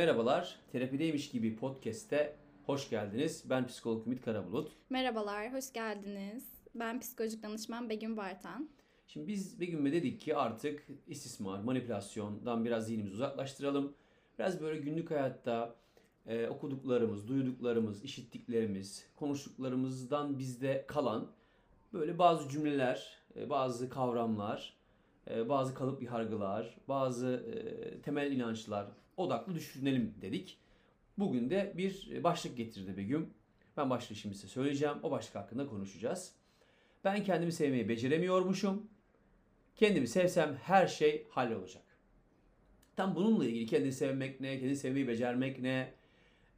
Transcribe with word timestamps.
Merhabalar, 0.00 0.56
Terapideymiş 0.72 1.30
gibi 1.30 1.56
podcast'te 1.56 2.36
hoş 2.66 2.90
geldiniz. 2.90 3.44
Ben 3.50 3.66
psikolog 3.66 4.06
Ümit 4.06 4.22
Karabulut. 4.22 4.72
Merhabalar, 4.90 5.52
hoş 5.52 5.72
geldiniz. 5.72 6.44
Ben 6.74 7.00
psikolojik 7.00 7.42
danışman 7.42 7.90
Begüm 7.90 8.16
Bartan. 8.16 8.68
Şimdi 9.06 9.28
biz 9.28 9.60
Begüm'e 9.60 9.92
dedik 9.92 10.20
ki 10.20 10.36
artık 10.36 10.86
istismar, 11.06 11.60
manipülasyondan 11.60 12.64
biraz 12.64 12.86
zihnimizi 12.86 13.14
uzaklaştıralım. 13.14 13.94
Biraz 14.38 14.60
böyle 14.60 14.80
günlük 14.80 15.10
hayatta 15.10 15.74
e, 16.26 16.48
okuduklarımız, 16.48 17.28
duyduklarımız, 17.28 18.04
işittiklerimiz, 18.04 19.06
konuştuklarımızdan 19.16 20.38
bizde 20.38 20.84
kalan 20.88 21.30
böyle 21.92 22.18
bazı 22.18 22.48
cümleler, 22.48 23.18
e, 23.36 23.50
bazı 23.50 23.88
kavramlar, 23.88 24.76
e, 25.30 25.48
bazı 25.48 25.74
kalıp 25.74 26.02
yargılar, 26.02 26.78
bazı 26.88 27.28
e, 27.28 28.00
temel 28.00 28.32
inançlar 28.32 28.86
odaklı 29.22 29.54
düşünelim 29.54 30.14
dedik. 30.22 30.58
Bugün 31.18 31.50
de 31.50 31.72
bir 31.76 32.24
başlık 32.24 32.56
getirdi 32.56 32.96
Begüm. 32.96 33.30
Ben 33.76 33.90
başlığı 33.90 34.16
şimdi 34.16 34.34
size 34.34 34.48
söyleyeceğim. 34.48 34.96
O 35.02 35.10
başlık 35.10 35.34
hakkında 35.34 35.66
konuşacağız. 35.66 36.32
Ben 37.04 37.24
kendimi 37.24 37.52
sevmeyi 37.52 37.88
beceremiyormuşum. 37.88 38.90
Kendimi 39.76 40.08
sevsem 40.08 40.56
her 40.62 40.86
şey 40.86 41.26
hallolacak. 41.30 41.82
Tam 42.96 43.14
bununla 43.14 43.44
ilgili 43.44 43.66
kendini 43.66 43.92
sevmek 43.92 44.40
ne, 44.40 44.58
kendini 44.58 44.76
sevmeyi 44.76 45.08
becermek 45.08 45.58
ne, 45.58 45.94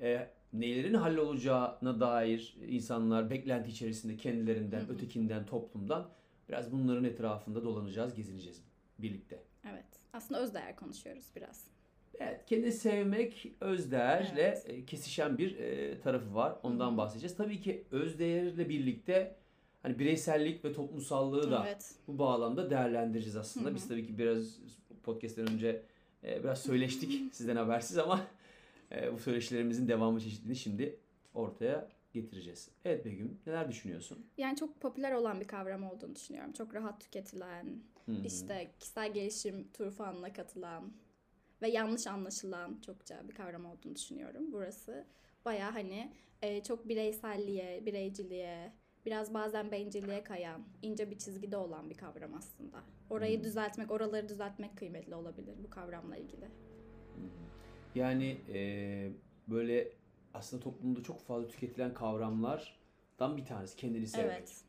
e, 0.01 0.29
nelerin 0.53 0.95
hallolacağına 0.95 2.01
dair 2.01 2.57
insanlar 2.69 3.31
beklenti 3.31 3.71
içerisinde 3.71 4.17
kendilerinden, 4.17 4.81
hı 4.81 4.85
hı. 4.85 4.93
ötekinden, 4.93 5.47
toplumdan 5.47 6.09
biraz 6.49 6.73
bunların 6.73 7.05
etrafında 7.05 7.65
dolanacağız, 7.65 8.15
gezineceğiz 8.15 8.63
birlikte. 8.99 9.43
Evet. 9.71 9.85
Aslında 10.13 10.41
özdeğer 10.41 10.77
konuşuyoruz 10.77 11.25
biraz. 11.37 11.72
Evet, 12.23 12.47
kendini 12.47 12.73
sevmek 12.73 13.53
özdeğerle 13.61 14.43
evet. 14.43 14.65
E, 14.69 14.85
kesişen 14.85 15.39
bir 15.39 15.59
e, 15.59 16.01
tarafı 16.01 16.35
var. 16.35 16.57
Ondan 16.63 16.97
bahsedeceğiz. 16.97 17.37
Tabii 17.37 17.61
ki 17.61 17.85
özdeğerle 17.91 18.69
birlikte 18.69 19.37
hani 19.83 19.99
bireysellik 19.99 20.65
ve 20.65 20.73
toplumsallığı 20.73 21.51
da 21.51 21.65
evet. 21.67 21.95
bu 22.09 22.19
bağlamda 22.19 22.71
değerlendireceğiz 22.71 23.37
aslında. 23.37 23.69
Hı-hı. 23.69 23.75
Biz 23.75 23.89
tabii 23.89 24.07
ki 24.07 24.19
biraz 24.19 24.59
podcast'ten 25.03 25.51
önce 25.51 25.83
e, 26.25 26.45
biraz 26.45 26.63
söyleştik 26.63 27.13
sizden 27.35 27.57
habersiz 27.57 27.99
ama 27.99 28.21
e, 28.93 29.13
bu 29.13 29.19
söyleşilerimizin 29.19 29.89
devamı 29.89 30.21
çeşitliliğini 30.21 30.57
şimdi 30.57 30.99
ortaya 31.35 31.89
getireceğiz. 32.13 32.71
Evet 32.85 33.05
Begüm 33.05 33.39
neler 33.47 33.69
düşünüyorsun? 33.69 34.27
Yani 34.39 34.57
çok 34.57 34.81
popüler 34.81 35.13
olan 35.13 35.41
bir 35.41 35.47
kavram 35.47 35.85
olduğunu 35.85 36.17
düşünüyorum. 36.17 36.53
Çok 36.53 36.75
rahat 36.75 37.01
tüketilen, 37.01 37.83
Hı-hı. 38.07 38.27
işte 38.27 38.71
kişisel 38.81 39.13
gelişim 39.13 39.69
turfanına 39.73 40.33
katılan 40.33 40.93
ve 41.63 41.69
yanlış 41.69 42.07
anlaşılan 42.07 42.81
çokça 42.87 43.29
bir 43.29 43.35
kavram 43.35 43.67
olduğunu 43.67 43.95
düşünüyorum 43.95 44.53
burası. 44.53 45.05
Baya 45.45 45.75
hani 45.75 46.13
e, 46.43 46.63
çok 46.63 46.89
bireyselliğe, 46.89 47.87
bireyciliğe, 47.87 48.73
biraz 49.07 49.35
bazen 49.35 49.73
bencilliğe 49.73 50.25
kayan, 50.25 50.63
ince 50.83 51.11
bir 51.11 51.19
çizgide 51.19 51.57
olan 51.57 51.91
bir 51.91 51.95
kavram 51.95 52.35
aslında. 52.35 52.83
Orayı 53.11 53.37
hmm. 53.37 53.45
düzeltmek, 53.45 53.91
oraları 53.91 54.29
düzeltmek 54.29 54.77
kıymetli 54.77 55.15
olabilir 55.15 55.55
bu 55.65 55.71
kavramla 55.71 56.17
ilgili. 56.17 56.49
Yani 57.95 58.39
e, 58.55 59.11
böyle 59.49 59.93
aslında 60.35 60.63
toplumda 60.63 61.03
çok 61.03 61.21
fazla 61.21 61.49
tüketilen 61.49 61.95
kavramlardan 61.95 63.37
bir 63.37 63.45
tanesi 63.45 63.77
kendini 63.77 64.07
sevmek. 64.07 64.33
Evet. 64.33 64.65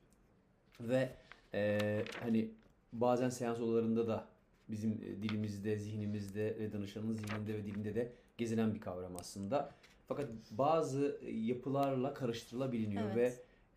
Ve 0.80 1.16
e, 1.54 2.06
hani 2.20 2.52
bazen 2.94 3.30
seans 3.30 3.60
odalarında 3.60 4.08
da 4.08 4.33
bizim 4.70 4.92
e, 4.92 5.24
dilimizde, 5.24 5.78
zihnimizde 5.78 6.58
ve 6.60 6.74
danışanın 6.74 7.14
zihninde 7.14 7.54
ve 7.54 7.66
dilinde 7.66 7.96
de 7.96 8.14
gezinen 8.38 8.76
bir 8.76 8.80
kavram 8.80 9.16
aslında. 9.16 9.72
Fakat 10.08 10.30
bazı 10.52 11.20
yapılarla 11.32 12.14
karıştırılabiliyor 12.14 13.12
evet. 13.12 13.16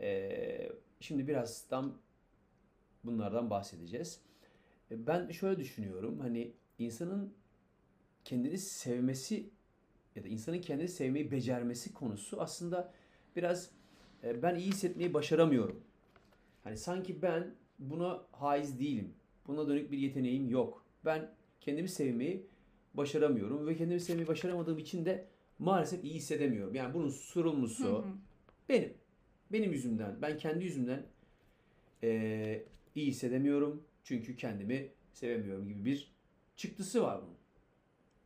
ve 0.01 0.07
e, 0.07 0.73
şimdi 1.01 1.29
birazdan 1.29 1.95
bunlardan 3.05 3.51
bahsedeceğiz. 3.51 4.21
E, 4.91 5.07
ben 5.07 5.31
şöyle 5.31 5.59
düşünüyorum 5.61 6.19
hani 6.19 6.53
insanın 6.79 7.35
kendini 8.25 8.59
sevmesi 8.59 9.51
ya 10.17 10.25
da 10.25 10.29
insanın 10.29 10.61
kendini 10.61 10.89
sevmeyi 10.89 11.31
becermesi 11.31 11.95
konusu 11.95 12.41
aslında 12.41 12.93
biraz 13.37 13.71
e, 14.25 14.43
ben 14.43 14.55
iyi 14.55 14.69
hissetmeyi 14.69 15.15
başaramıyorum. 15.15 15.85
Hani 16.65 16.77
sanki 16.77 17.23
ben 17.23 17.55
buna 17.79 18.23
haiz 18.33 18.81
değilim. 18.81 19.15
Buna 19.49 19.69
dönük 19.69 19.93
bir 19.93 19.99
yeteneğim 19.99 20.49
yok. 20.49 20.85
Ben 21.05 21.31
kendimi 21.61 21.89
sevmeyi 21.89 22.47
başaramıyorum 22.95 23.67
ve 23.67 23.77
kendimi 23.77 24.01
sevmeyi 24.01 24.29
başaramadığım 24.29 24.79
için 24.79 25.05
de 25.05 25.27
maalesef 25.59 26.05
iyi 26.05 26.15
hissedemiyorum. 26.15 26.75
Yani 26.75 26.95
bunun 26.95 27.09
sorumlusu 27.09 28.05
benim. 28.69 28.95
Benim 29.53 29.73
yüzümden, 29.73 30.23
ben 30.23 30.39
kendi 30.39 30.65
yüzümden 30.65 31.03
e, 32.03 32.63
iyi 32.95 33.07
hissedemiyorum. 33.07 33.83
Çünkü 34.05 34.37
kendimi 34.37 34.89
sevemiyorum 35.13 35.69
gibi 35.69 35.85
bir 35.85 36.13
çıktısı 36.57 37.03
var 37.03 37.21
bunun. 37.23 37.37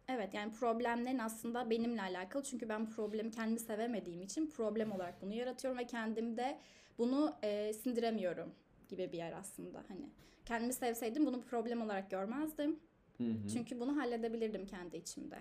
Evet 0.09 0.35
yani 0.35 0.53
problemlerin 0.53 1.19
aslında 1.19 1.71
benimle 1.71 2.03
alakalı. 2.03 2.43
Çünkü 2.43 2.69
ben 2.69 2.91
problemi 2.91 3.31
kendimi 3.31 3.61
sevemediğim 3.61 4.23
için 4.23 4.51
problem 4.51 4.93
olarak 4.93 5.23
bunu 5.23 5.35
yaratıyorum 5.35 5.79
ve 5.79 5.87
kendimde 5.87 6.59
bunu 6.99 7.35
e, 7.43 7.73
sindiremiyorum 7.73 8.53
gibi 8.91 9.13
bir 9.13 9.19
yer 9.19 9.33
aslında. 9.33 9.85
Hani 9.89 10.11
kendimi 10.45 10.73
sevseydim 10.73 11.27
bunu 11.27 11.43
problem 11.43 11.83
olarak 11.83 12.11
görmezdim. 12.11 12.77
Hı 13.19 13.25
hı. 13.25 13.49
Çünkü 13.53 13.81
bunu 13.81 13.97
halledebilirdim 13.97 14.67
kendi 14.67 14.97
içimde. 14.97 15.39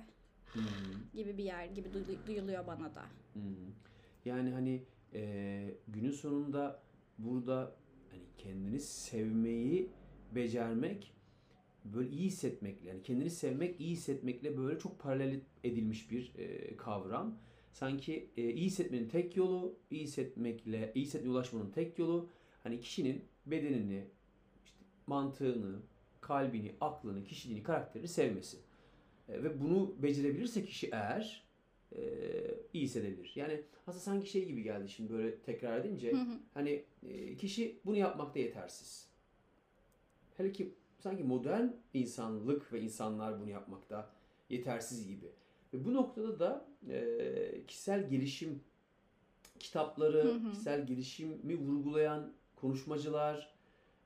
Hı 0.54 0.60
hı. 0.60 0.66
Gibi 1.14 1.38
bir 1.38 1.44
yer 1.44 1.66
gibi 1.66 1.90
duyuluyor 2.28 2.68
bana 2.68 2.96
da. 2.96 3.02
Hı 3.34 3.40
hı. 3.40 3.72
Yani 4.26 4.52
hani 4.52 4.84
e, 5.14 5.76
günün 5.88 6.12
sonunda 6.12 6.84
burada 7.18 7.76
hani 8.12 8.24
kendini 8.38 8.80
sevmeyi 8.80 9.90
becermek 10.36 11.14
böyle 11.86 12.10
iyi 12.10 12.26
hissetmekle 12.26 12.90
yani 12.90 13.04
kendini 13.04 13.30
sevmek 13.30 13.80
iyi 13.80 13.92
hissetmekle 13.92 14.58
böyle 14.58 14.80
çok 14.80 15.00
paralel 15.00 15.40
edilmiş 15.64 16.12
bir 16.12 16.34
e, 16.38 16.78
kavram. 16.78 17.38
Sanki 17.72 18.30
e, 18.38 18.50
iyi 18.50 18.66
hissetmenin 18.66 19.10
tek 19.10 19.38
yolu, 19.38 19.76
iyi 19.92 20.04
hissetmekle, 20.04 20.92
iyi 20.96 21.06
hissetmeye 21.06 21.32
ulaşmanın 21.32 21.72
tek 21.72 22.00
yolu 22.00 22.30
hani 22.64 22.82
kişinin 22.82 23.26
bedenini, 23.46 24.08
işte 24.66 24.78
mantığını, 25.08 25.80
kalbini, 26.22 26.76
aklını, 26.82 27.24
kişiliğini, 27.24 27.64
karakterini 27.64 28.08
sevmesi. 28.08 28.58
E, 29.30 29.44
ve 29.44 29.62
bunu 29.62 29.96
becerebilirse 30.04 30.66
kişi 30.66 30.88
eğer 30.88 31.44
e, 31.96 32.02
iyi 32.74 32.84
hissedebilir. 32.84 33.32
Yani 33.36 33.62
aslında 33.88 34.04
sanki 34.04 34.30
şey 34.30 34.46
gibi 34.46 34.64
geldi 34.64 34.90
şimdi 34.90 35.14
böyle 35.14 35.36
tekrar 35.40 35.80
edince 35.80 36.12
hı 36.12 36.18
hı. 36.18 36.40
hani 36.54 36.84
e, 37.04 37.36
kişi 37.36 37.80
bunu 37.86 37.98
yapmakta 37.98 38.40
yetersiz. 38.40 39.10
Hele 40.38 40.52
ki 40.52 40.74
sanki 41.00 41.24
modern 41.24 41.68
insanlık 41.94 42.74
ve 42.74 42.82
insanlar 42.82 43.42
bunu 43.42 43.50
yapmakta 43.50 44.12
yetersiz 44.50 45.08
gibi. 45.08 45.32
Ve 45.74 45.86
bu 45.86 45.94
noktada 45.94 46.40
da 46.40 46.66
e, 46.90 47.66
kişisel 47.68 48.10
gelişim 48.10 48.62
kitapları, 49.60 50.24
hı 50.24 50.34
hı. 50.34 50.50
kişisel 50.50 50.88
gelişimi 50.88 51.56
vurgulayan 51.56 52.34
konuşmacılar, 52.62 53.54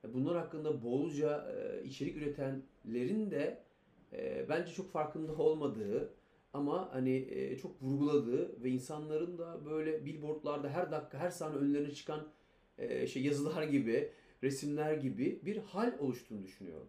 e, 0.04 0.14
bunlar 0.14 0.38
hakkında 0.38 0.84
bolca 0.84 1.52
e, 1.52 1.84
içerik 1.84 2.18
üretenlerin 2.18 3.32
de 3.32 3.64
e, 4.14 4.50
bence 4.50 4.72
çok 4.72 4.92
farkında 4.92 5.36
olmadığı 5.36 6.14
ama 6.54 6.90
hani 6.94 7.58
çok 7.62 7.82
vurguladığı 7.82 8.64
ve 8.64 8.70
insanların 8.70 9.38
da 9.38 9.66
böyle 9.66 10.06
billboardlarda 10.06 10.70
her 10.70 10.92
dakika 10.92 11.18
her 11.18 11.30
saniye 11.30 11.62
önlerine 11.62 11.92
çıkan 11.92 12.28
şey 13.08 13.24
yazılar 13.24 13.64
gibi, 13.64 14.12
resimler 14.44 14.94
gibi 14.94 15.40
bir 15.46 15.58
hal 15.58 15.94
oluştuğunu 16.00 16.44
düşünüyorum. 16.44 16.88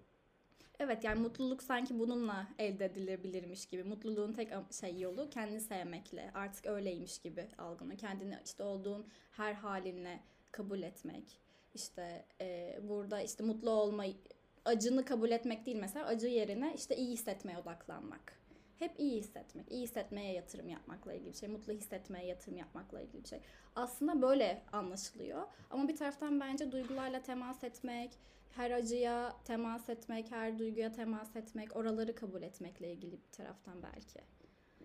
Evet 0.79 1.05
yani 1.05 1.21
mutluluk 1.21 1.63
sanki 1.63 1.99
bununla 1.99 2.49
elde 2.59 2.85
edilebilirmiş 2.85 3.67
gibi. 3.67 3.85
Mutluluğun 3.85 4.33
tek 4.33 4.49
şey 4.81 5.01
yolu 5.01 5.31
kendini 5.31 5.61
sevmekle. 5.61 6.31
Artık 6.35 6.67
öyleymiş 6.67 7.19
gibi 7.19 7.49
algını. 7.59 7.97
Kendini 7.97 8.39
işte 8.45 8.63
olduğun 8.63 9.07
her 9.31 9.55
halinle 9.55 10.21
kabul 10.53 10.83
etmek 10.83 11.44
işte 11.75 12.25
e, 12.41 12.79
burada 12.83 13.21
işte 13.21 13.45
mutlu 13.45 13.71
olmayı 13.71 14.15
acını 14.65 15.05
kabul 15.05 15.31
etmek 15.31 15.67
değil 15.67 15.77
mesela 15.81 16.07
acı 16.07 16.27
yerine 16.27 16.73
işte 16.77 16.97
iyi 16.97 17.13
hissetmeye 17.13 17.59
odaklanmak. 17.59 18.45
Hep 18.79 19.01
iyi 19.01 19.19
hissetmek, 19.19 19.73
iyi 19.73 19.83
hissetmeye 19.83 20.33
yatırım 20.33 20.69
yapmakla 20.69 21.15
ilgili 21.15 21.33
bir 21.33 21.37
şey, 21.37 21.49
mutlu 21.49 21.73
hissetmeye 21.73 22.27
yatırım 22.27 22.57
yapmakla 22.57 23.01
ilgili 23.01 23.23
bir 23.23 23.29
şey. 23.29 23.41
Aslında 23.77 24.23
böyle 24.23 24.63
anlaşılıyor. 24.73 25.43
Ama 25.71 25.89
bir 25.89 25.97
taraftan 25.97 26.41
bence 26.41 26.73
duygularla 26.73 27.23
temas 27.23 27.65
etmek, 27.65 28.19
her 28.51 28.71
acıya 28.71 29.37
temas 29.45 29.89
etmek, 29.89 30.31
her 30.31 30.59
duyguya 30.59 30.93
temas 30.93 31.37
etmek, 31.37 31.77
oraları 31.77 32.15
kabul 32.15 32.43
etmekle 32.43 32.93
ilgili 32.93 33.13
bir 33.13 33.33
taraftan 33.33 33.83
belki. 33.83 34.21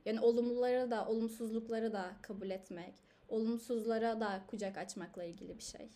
Yani 0.05 0.19
olumluları 0.19 0.91
da, 0.91 1.07
olumsuzlukları 1.07 1.93
da 1.93 2.11
kabul 2.21 2.49
etmek, 2.49 2.93
olumsuzlara 3.27 4.19
da 4.19 4.43
kucak 4.47 4.77
açmakla 4.77 5.23
ilgili 5.23 5.57
bir 5.57 5.63
şey. 5.63 5.89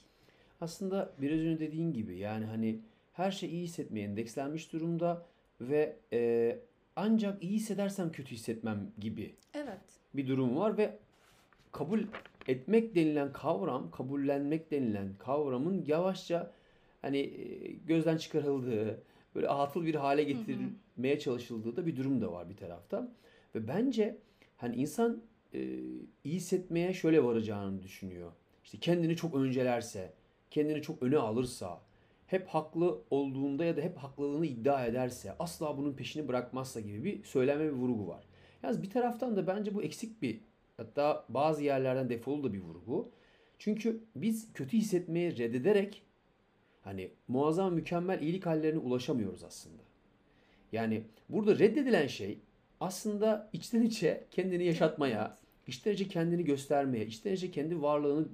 Aslında 0.63 1.11
biraz 1.21 1.39
önce 1.39 1.59
dediğin 1.59 1.93
gibi 1.93 2.17
yani 2.17 2.45
hani 2.45 2.79
her 3.13 3.31
şey 3.31 3.49
iyi 3.49 3.63
hissetmeye 3.63 4.05
endekslenmiş 4.05 4.73
durumda 4.73 5.25
ve 5.61 5.95
e, 6.13 6.59
ancak 6.95 7.43
iyi 7.43 7.53
hissedersem 7.53 8.11
kötü 8.11 8.31
hissetmem 8.31 8.91
gibi 8.99 9.35
Evet. 9.53 9.79
bir 10.13 10.27
durum 10.27 10.57
var 10.57 10.77
ve 10.77 10.97
kabul 11.71 11.99
etmek 12.47 12.95
denilen 12.95 13.33
kavram, 13.33 13.91
kabullenmek 13.91 14.71
denilen 14.71 15.13
kavramın 15.19 15.85
yavaşça 15.87 16.51
hani 17.01 17.17
e, 17.17 17.71
gözden 17.71 18.17
çıkarıldığı, 18.17 19.03
böyle 19.35 19.47
atıl 19.47 19.85
bir 19.85 19.95
hale 19.95 20.23
getirilmeye 20.23 21.19
çalışıldığı 21.19 21.75
da 21.75 21.85
bir 21.85 21.95
durum 21.95 22.21
da 22.21 22.31
var 22.31 22.49
bir 22.49 22.57
taraftan. 22.57 23.13
Ve 23.55 23.67
bence 23.67 24.17
hani 24.57 24.75
insan 24.75 25.21
e, 25.53 25.59
iyi 26.23 26.35
hissetmeye 26.35 26.93
şöyle 26.93 27.23
varacağını 27.23 27.83
düşünüyor. 27.83 28.31
İşte 28.63 28.77
kendini 28.77 29.15
çok 29.15 29.35
öncelerse, 29.35 30.13
kendini 30.53 30.81
çok 30.81 31.03
öne 31.03 31.17
alırsa, 31.17 31.81
hep 32.27 32.47
haklı 32.47 33.01
olduğunda 33.09 33.65
ya 33.65 33.77
da 33.77 33.81
hep 33.81 33.97
haklılığını 33.97 34.45
iddia 34.45 34.85
ederse, 34.85 35.35
asla 35.39 35.77
bunun 35.77 35.93
peşini 35.93 36.27
bırakmazsa 36.27 36.79
gibi 36.79 37.03
bir 37.03 37.23
söyleme 37.23 37.65
ve 37.65 37.71
vurgu 37.71 38.07
var. 38.07 38.23
Yalnız 38.63 38.83
bir 38.83 38.89
taraftan 38.89 39.35
da 39.35 39.47
bence 39.47 39.73
bu 39.73 39.83
eksik 39.83 40.21
bir 40.21 40.39
hatta 40.77 41.25
bazı 41.29 41.63
yerlerden 41.63 42.09
defolu 42.09 42.43
da 42.43 42.53
bir 42.53 42.59
vurgu. 42.59 43.11
Çünkü 43.59 44.03
biz 44.15 44.53
kötü 44.53 44.77
hissetmeyi 44.77 45.37
reddederek 45.37 46.01
hani 46.81 47.11
muazzam 47.27 47.73
mükemmel 47.73 48.21
iyilik 48.21 48.45
hallerine 48.45 48.79
ulaşamıyoruz 48.79 49.43
aslında. 49.43 49.83
Yani 50.71 51.03
burada 51.29 51.59
reddedilen 51.59 52.07
şey 52.07 52.39
aslında 52.79 53.49
içten 53.53 53.81
içe 53.81 54.25
kendini 54.31 54.65
yaşatmaya, 54.65 55.37
içten 55.67 55.93
içe 55.93 56.07
kendini 56.07 56.43
göstermeye, 56.45 57.05
içten 57.05 57.33
içe 57.33 57.51
kendi 57.51 57.81
varlığını 57.81 58.27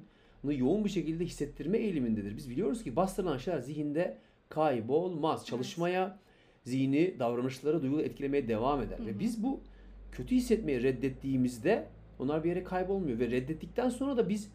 yoğun 0.44 0.86
bir 0.86 0.90
şekilde 0.90 1.26
hissettirme 1.26 1.78
eğilimindedir. 1.78 2.38
Biz 2.38 2.50
biliyoruz 2.50 2.84
ki 2.84 2.96
bastırılan 2.96 3.38
şeyler 3.38 3.60
zihinde 3.60 4.18
kaybolmaz. 4.50 5.46
Çalışmaya, 5.46 6.20
zihni, 6.64 7.16
davranışları, 7.20 7.82
duyguları 7.82 8.06
etkilemeye 8.06 8.48
devam 8.48 8.82
eder. 8.82 9.00
Hı 9.00 9.04
hı. 9.04 9.08
Ve 9.08 9.20
biz 9.20 9.44
bu 9.44 9.62
kötü 10.12 10.36
hissetmeyi 10.36 10.84
reddettiğimizde 10.84 11.88
onlar 12.20 12.44
bir 12.44 12.50
yere 12.50 12.64
kaybolmuyor. 12.64 13.20
Ve 13.20 13.32
reddettikten 13.32 13.90
sonra 13.90 14.18
da 14.18 14.30
biz 14.30 14.52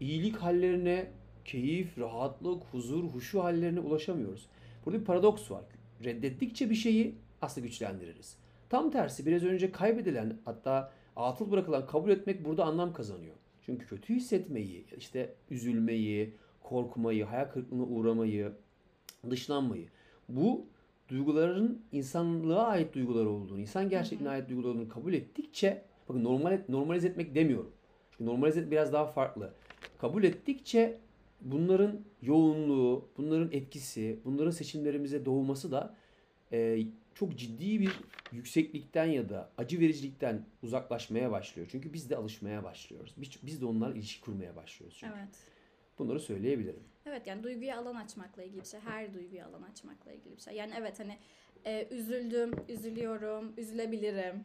iyilik 0.00 0.36
hallerine, 0.36 1.06
keyif, 1.44 1.98
rahatlık, 1.98 2.62
huzur, 2.64 3.04
huşu 3.04 3.44
hallerine 3.44 3.80
ulaşamıyoruz. 3.80 4.46
Burada 4.86 5.00
bir 5.00 5.04
paradoks 5.04 5.50
var. 5.50 5.64
Reddettikçe 6.04 6.70
bir 6.70 6.74
şeyi 6.74 7.14
aslında 7.42 7.66
güçlendiririz. 7.66 8.36
Tam 8.68 8.90
tersi 8.90 9.26
biraz 9.26 9.44
önce 9.44 9.72
kaybedilen 9.72 10.38
hatta 10.44 10.92
atıl 11.16 11.50
bırakılan 11.50 11.86
kabul 11.86 12.10
etmek 12.10 12.44
burada 12.44 12.64
anlam 12.64 12.92
kazanıyor. 12.92 13.34
Çünkü 13.66 13.86
kötü 13.86 14.14
hissetmeyi, 14.14 14.84
işte 14.96 15.34
üzülmeyi, 15.50 16.34
korkmayı, 16.62 17.24
hayal 17.24 17.44
kırıklığına 17.44 17.82
uğramayı, 17.82 18.52
dışlanmayı 19.30 19.88
bu 20.28 20.66
duyguların 21.08 21.82
insanlığa 21.92 22.66
ait 22.66 22.94
duygular 22.94 23.26
olduğunu, 23.26 23.60
insan 23.60 23.88
gerçekliğine 23.88 24.30
ait 24.30 24.48
duygular 24.48 24.68
olduğunu 24.68 24.88
kabul 24.88 25.12
ettikçe 25.12 25.82
bakın 26.08 26.24
normal 26.24 26.62
normalize 26.68 27.08
etmek 27.08 27.34
demiyorum. 27.34 27.72
Çünkü 28.10 28.30
normalize 28.30 28.60
etmek 28.60 28.72
biraz 28.72 28.92
daha 28.92 29.06
farklı. 29.06 29.54
Kabul 29.98 30.24
ettikçe 30.24 30.98
bunların 31.40 32.00
yoğunluğu, 32.22 33.08
bunların 33.16 33.52
etkisi, 33.52 34.18
bunların 34.24 34.50
seçimlerimize 34.50 35.24
doğması 35.24 35.72
da 35.72 35.96
e, 36.52 36.78
çok 37.14 37.36
ciddi 37.36 37.80
bir 37.80 38.00
yükseklikten 38.32 39.04
ya 39.04 39.28
da 39.28 39.50
acı 39.58 39.80
vericilikten 39.80 40.46
uzaklaşmaya 40.62 41.30
başlıyor. 41.30 41.68
Çünkü 41.70 41.92
biz 41.92 42.10
de 42.10 42.16
alışmaya 42.16 42.64
başlıyoruz. 42.64 43.14
Biz, 43.16 43.30
biz 43.42 43.60
de 43.60 43.66
onlarla 43.66 43.94
ilişki 43.94 44.20
kurmaya 44.20 44.56
başlıyoruz 44.56 44.96
çünkü. 45.00 45.14
Evet. 45.18 45.38
Bunları 45.98 46.20
söyleyebilirim. 46.20 46.82
Evet 47.06 47.26
yani 47.26 47.42
duyguya 47.42 47.78
alan 47.78 47.94
açmakla 47.94 48.42
ilgili 48.42 48.60
bir 48.60 48.66
şey. 48.66 48.80
Her 48.80 49.14
duyguya 49.14 49.46
alan 49.46 49.62
açmakla 49.62 50.12
ilgili 50.12 50.36
bir 50.36 50.42
şey. 50.42 50.54
Yani 50.54 50.72
evet 50.78 51.00
hani 51.00 51.18
e, 51.66 51.88
üzüldüm, 51.90 52.52
üzülüyorum, 52.68 53.52
üzülebilirim. 53.56 54.44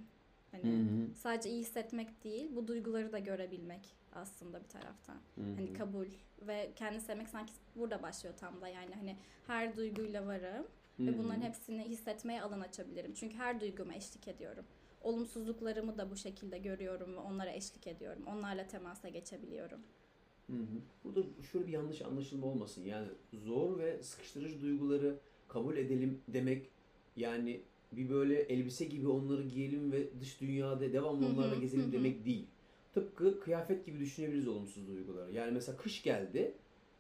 Hani 0.52 0.64
Hı 0.64 0.68
hı. 0.68 1.16
sadece 1.16 1.50
iyi 1.50 1.62
hissetmek 1.62 2.24
değil, 2.24 2.56
bu 2.56 2.68
duyguları 2.68 3.12
da 3.12 3.20
görebilmek 3.20 3.96
aslında 4.14 4.64
bir 4.64 4.68
taraftan. 4.68 5.18
Hı 5.36 5.42
hı. 5.42 5.56
Hani 5.56 5.74
kabul 5.74 6.08
ve 6.42 6.72
kendi 6.76 7.02
sevmek 7.02 7.30
sanki 7.30 7.54
burada 7.76 8.04
başlıyor 8.04 8.36
tam 8.38 8.62
da 8.62 8.68
yani 8.68 8.96
hani 8.96 9.18
her 9.48 9.78
duyguyla 9.78 10.28
varım 10.28 10.68
Hı 11.00 11.06
ve 11.06 11.18
bunların 11.18 11.42
hepsini 11.42 11.84
hissetmeye 11.84 12.42
alan 12.42 12.60
açabilirim. 12.60 13.14
Çünkü 13.14 13.38
her 13.38 13.62
duyguma 13.62 13.96
eşlik 13.96 14.28
ediyorum. 14.28 14.66
Olumsuzluklarımı 15.02 15.98
da 15.98 16.12
bu 16.12 16.16
şekilde 16.16 16.58
görüyorum 16.58 17.14
ve 17.14 17.20
onlara 17.20 17.52
eşlik 17.52 17.88
ediyorum. 17.88 18.24
Onlarla 18.28 18.68
temasa 18.68 19.10
geçebiliyorum. 19.10 19.80
Hı 20.48 20.54
hı. 20.54 20.82
Burada 21.04 21.22
şöyle 21.52 21.68
bir 21.68 21.72
yanlış 21.72 22.02
anlaşılma 22.02 22.48
olmasın. 22.48 22.86
Yani 22.86 23.08
zor 23.34 23.80
ve 23.80 24.04
sıkıştırıcı 24.04 24.62
duyguları 24.62 25.18
kabul 25.48 25.78
edelim 25.78 26.22
demek 26.28 26.70
yani 27.16 27.62
bir 27.92 28.10
böyle 28.10 28.42
elbise 28.42 28.86
gibi 28.86 29.08
onları 29.08 29.44
giyelim 29.44 29.92
ve 29.92 30.20
dış 30.20 30.42
dünyada 30.42 30.94
devamlı 30.94 31.28
onlarla 31.28 31.56
gezelim 31.56 31.92
demek 31.92 32.26
değil. 32.26 32.48
Tıpkı 32.94 33.40
kıyafet 33.40 33.86
gibi 33.86 34.00
düşünebiliriz 34.00 34.48
olumsuz 34.48 34.88
duyguları. 34.88 35.34
Yani 35.34 35.52
mesela 35.52 35.78
kış 35.78 36.04
geldi, 36.04 36.54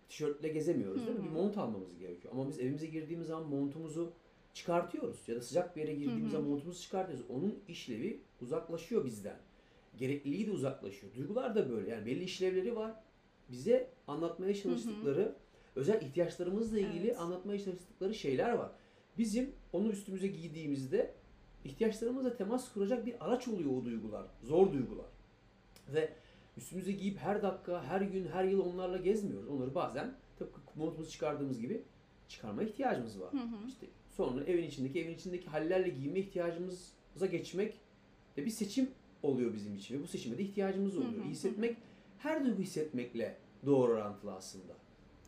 tişörtle 0.09 0.47
gezemiyoruz 0.47 1.07
değil 1.07 1.19
mi? 1.19 1.25
Bir 1.25 1.29
mont 1.29 1.57
almamız 1.57 1.97
gerekiyor. 1.97 2.33
Ama 2.33 2.47
biz 2.47 2.59
evimize 2.59 2.85
girdiğimiz 2.85 3.27
zaman 3.27 3.50
montumuzu 3.50 4.13
çıkartıyoruz. 4.53 5.27
Ya 5.27 5.35
da 5.35 5.41
sıcak 5.41 5.75
bir 5.75 5.81
yere 5.81 5.94
girdiğimiz 5.94 6.31
zaman 6.31 6.47
montumuzu 6.47 6.81
çıkartıyoruz. 6.81 7.25
Onun 7.29 7.59
işlevi 7.67 8.21
uzaklaşıyor 8.41 9.06
bizden. 9.06 9.38
Gerekliliği 9.97 10.47
de 10.47 10.51
uzaklaşıyor. 10.51 11.13
Duygular 11.13 11.56
da 11.56 11.69
böyle. 11.69 11.89
Yani 11.89 12.06
belli 12.06 12.23
işlevleri 12.23 12.75
var. 12.75 12.94
Bize 13.51 13.89
anlatmaya 14.07 14.53
çalıştıkları, 14.56 15.35
özel 15.75 16.01
ihtiyaçlarımızla 16.01 16.79
ilgili 16.79 17.07
Evet. 17.07 17.19
anlatmaya 17.19 17.59
çalıştıkları 17.59 18.13
şeyler 18.13 18.53
var. 18.53 18.71
Bizim 19.17 19.51
onu 19.73 19.91
üstümüze 19.91 20.27
giydiğimizde 20.27 21.13
ihtiyaçlarımızla 21.65 22.35
temas 22.35 22.73
kuracak 22.73 23.06
bir 23.06 23.25
araç 23.25 23.47
oluyor 23.47 23.71
o 23.81 23.85
duygular. 23.85 24.25
Zor 24.44 24.73
duygular. 24.73 25.06
Ve 25.94 26.13
üstümüze 26.59 26.91
giyip 26.91 27.17
her 27.17 27.41
dakika, 27.41 27.83
her 27.83 28.01
gün, 28.01 28.27
her 28.27 28.44
yıl 28.44 28.59
onlarla 28.59 28.97
gezmiyoruz. 28.97 29.50
Onları 29.50 29.75
bazen 29.75 30.15
tıpkı 30.38 30.61
montumuzu 30.75 31.11
çıkardığımız 31.11 31.59
gibi 31.59 31.83
çıkarma 32.27 32.63
ihtiyacımız 32.63 33.19
var. 33.19 33.33
Hı 33.33 33.38
hı. 33.38 33.67
İşte 33.67 33.88
sonra 34.17 34.44
evin 34.44 34.63
içindeki, 34.63 35.01
evin 35.01 35.13
içindeki 35.13 35.47
hallerle 35.47 35.89
giyme 35.89 36.19
ihtiyacımıza 36.19 37.25
geçmek 37.31 37.73
de 38.38 38.45
bir 38.45 38.50
seçim 38.51 38.89
oluyor 39.23 39.53
bizim 39.53 39.75
için. 39.75 39.97
Ve 39.97 40.03
bu 40.03 40.07
seçime 40.07 40.38
de 40.38 40.44
ihtiyacımız 40.44 40.97
oluyor. 40.97 41.13
hı 41.13 41.21
hı. 41.21 41.29
Hissetmek, 41.29 41.77
her 42.17 42.45
duygu 42.45 42.61
hissetmekle 42.61 43.38
doğru 43.65 43.91
orantılı 43.91 44.33
aslında. 44.33 44.79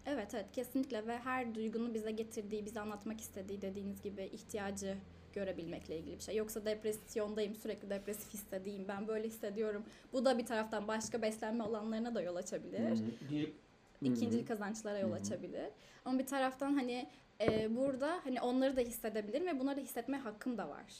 Evet 0.06 0.34
evet 0.34 0.46
kesinlikle 0.54 1.08
ve 1.08 1.18
her 1.18 1.56
duygunun 1.56 1.94
bize 1.94 2.12
getirdiği, 2.12 2.66
bize 2.66 2.80
anlatmak 2.80 3.22
istediği 3.22 3.62
dediğiniz 3.62 4.02
gibi 4.02 4.24
ihtiyacı 4.24 4.98
görebilmekle 5.34 5.98
ilgili 6.00 6.16
bir 6.16 6.22
şey. 6.24 6.36
Yoksa 6.36 6.66
depresyondayım, 6.66 7.56
sürekli 7.56 7.90
depresif 7.90 8.34
hissediyorum, 8.34 8.86
ben 8.88 9.08
böyle 9.08 9.28
hissediyorum. 9.28 9.84
Bu 10.14 10.26
da 10.26 10.38
bir 10.38 10.46
taraftan 10.46 10.88
başka 10.88 11.22
beslenme 11.22 11.64
alanlarına 11.64 12.16
da 12.16 12.22
yol 12.22 12.36
açabilir. 12.36 12.80
İkinci- 12.90 13.54
İkincil 14.02 14.46
kazançlara 14.46 15.00
yol 15.00 15.12
açabilir. 15.12 15.70
Ama 16.06 16.20
bir 16.20 16.26
taraftan 16.26 16.74
hani 16.74 17.08
e, 17.42 17.76
burada 17.76 18.20
hani 18.24 18.42
onları 18.42 18.78
da 18.78 18.82
hissedebilirim 18.82 19.48
ve 19.48 19.60
bunları 19.60 19.78
da 19.78 19.82
hissetme 19.82 20.18
hakkım 20.18 20.58
da 20.58 20.70
var. 20.70 20.94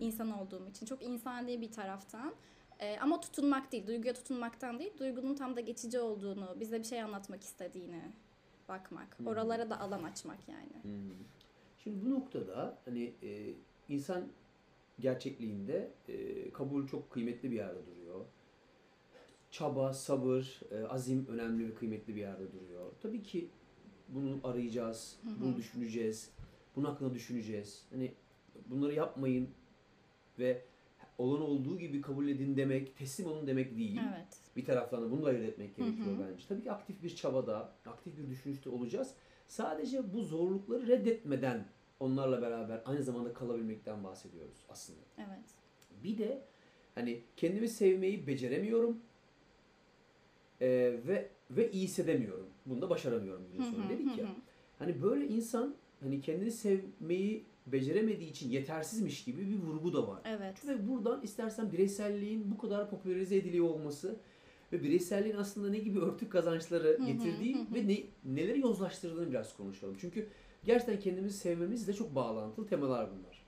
İnsan 0.00 0.30
olduğum 0.40 0.68
için. 0.70 0.86
Çok 0.86 1.02
insani 1.02 1.60
bir 1.60 1.72
taraftan. 1.72 2.34
E, 2.80 2.98
ama 2.98 3.20
tutunmak 3.20 3.72
değil, 3.72 3.86
duyguya 3.86 4.14
tutunmaktan 4.14 4.78
değil, 4.78 4.92
duygunun 4.98 5.34
tam 5.34 5.56
da 5.56 5.60
geçici 5.60 6.00
olduğunu, 6.00 6.56
bize 6.60 6.78
bir 6.78 6.84
şey 6.84 7.02
anlatmak 7.02 7.42
istediğini 7.42 8.02
bakmak. 8.68 9.18
Hı. 9.18 9.28
Oralara 9.28 9.70
da 9.70 9.80
alan 9.80 10.02
açmak 10.02 10.48
yani. 10.48 10.82
Hı. 10.82 11.14
Şimdi 11.78 12.04
bu 12.04 12.10
noktada 12.10 12.78
hani 12.84 13.12
e, 13.22 13.52
insan 13.88 14.28
gerçekliğinde 14.98 15.90
e, 16.08 16.50
kabul 16.50 16.86
çok 16.86 17.10
kıymetli 17.10 17.50
bir 17.50 17.56
yerde 17.56 17.86
duruyor. 17.86 18.24
Çaba, 19.50 19.92
sabır, 19.92 20.60
e, 20.70 20.86
azim 20.86 21.26
önemli 21.26 21.68
ve 21.68 21.74
kıymetli 21.74 22.16
bir 22.16 22.20
yerde 22.20 22.52
duruyor. 22.52 22.92
Tabii 23.02 23.22
ki 23.22 23.50
bunu 24.08 24.40
arayacağız, 24.44 25.18
Hı 25.22 25.30
hı. 25.30 25.40
bunu 25.40 25.56
düşüneceğiz, 25.56 26.30
bunun 26.76 26.84
hakkında 26.84 27.14
düşüneceğiz. 27.14 27.86
Hani 27.90 28.14
bunları 28.66 28.94
yapmayın 28.94 29.48
ve 30.38 30.62
olan 31.18 31.42
olduğu 31.42 31.78
gibi 31.78 32.00
kabul 32.00 32.28
edin 32.28 32.56
demek, 32.56 32.96
teslim 32.96 33.26
olun 33.26 33.46
demek 33.46 33.76
değil. 33.76 34.00
Evet. 34.14 34.26
Bir 34.56 34.64
taraftan 34.64 35.02
da 35.02 35.10
bunu 35.10 35.24
da 35.24 35.28
ayırt 35.28 35.44
etmek 35.48 35.76
gerekiyor 35.76 36.16
bence. 36.30 36.44
Tabii 36.48 36.62
ki 36.62 36.72
aktif 36.72 37.02
bir 37.02 37.16
çabada, 37.16 37.72
aktif 37.86 38.18
bir 38.18 38.30
düşünüşte 38.30 38.70
olacağız. 38.70 39.14
Sadece 39.48 40.14
bu 40.14 40.22
zorlukları 40.22 40.86
reddetmeden 40.86 41.64
onlarla 42.00 42.42
beraber 42.42 42.82
aynı 42.84 43.02
zamanda 43.02 43.32
kalabilmekten 43.32 44.04
bahsediyoruz 44.04 44.56
aslında. 44.68 45.00
Evet. 45.18 45.44
Bir 46.04 46.18
de 46.18 46.42
hani 46.94 47.20
kendimi 47.36 47.68
sevmeyi 47.68 48.26
beceremiyorum 48.26 48.98
Ee, 50.60 50.66
ve 51.06 51.28
ve 51.50 51.70
iyi 51.70 51.84
hissedemiyorum. 51.84 52.46
Bunu 52.66 52.82
da 52.82 52.90
başaramıyorum 52.90 53.46
günün 53.52 53.70
sonunda 53.70 53.88
dedik 53.88 54.16
hı 54.16 54.20
ya. 54.20 54.26
hı. 54.26 54.32
Hani 54.78 55.02
böyle 55.02 55.26
insan 55.28 55.74
hani 56.00 56.20
kendini 56.20 56.50
sevmeyi 56.50 57.44
beceremediği 57.66 58.30
için 58.30 58.50
yetersizmiş 58.50 59.24
gibi 59.24 59.50
bir 59.50 59.58
vurgu 59.58 59.92
da 59.92 60.08
var. 60.08 60.20
Evet. 60.24 60.66
Ve 60.66 60.88
buradan 60.88 61.22
istersen 61.22 61.72
bireyselliğin 61.72 62.50
bu 62.50 62.58
kadar 62.58 62.90
popülerize 62.90 63.36
ediliyor 63.36 63.66
olması 63.66 64.16
ve 64.72 64.82
bireyselliğin 64.82 65.36
aslında 65.36 65.70
ne 65.70 65.78
gibi 65.78 66.00
örtük 66.00 66.32
kazançları 66.32 66.98
hı, 66.98 67.06
getirdiği 67.06 67.54
hı 67.54 67.60
hı. 67.60 67.74
ve 67.74 67.88
ne, 67.88 67.98
neleri 68.24 68.60
yozlaştırdığını 68.60 69.30
biraz 69.30 69.56
konuşalım. 69.56 69.96
Çünkü 70.00 70.28
gerçekten 70.64 71.00
kendimizi 71.00 71.38
sevmemizle 71.38 71.92
çok 71.92 72.14
bağlantılı 72.14 72.66
temalar 72.66 73.10
bunlar. 73.10 73.44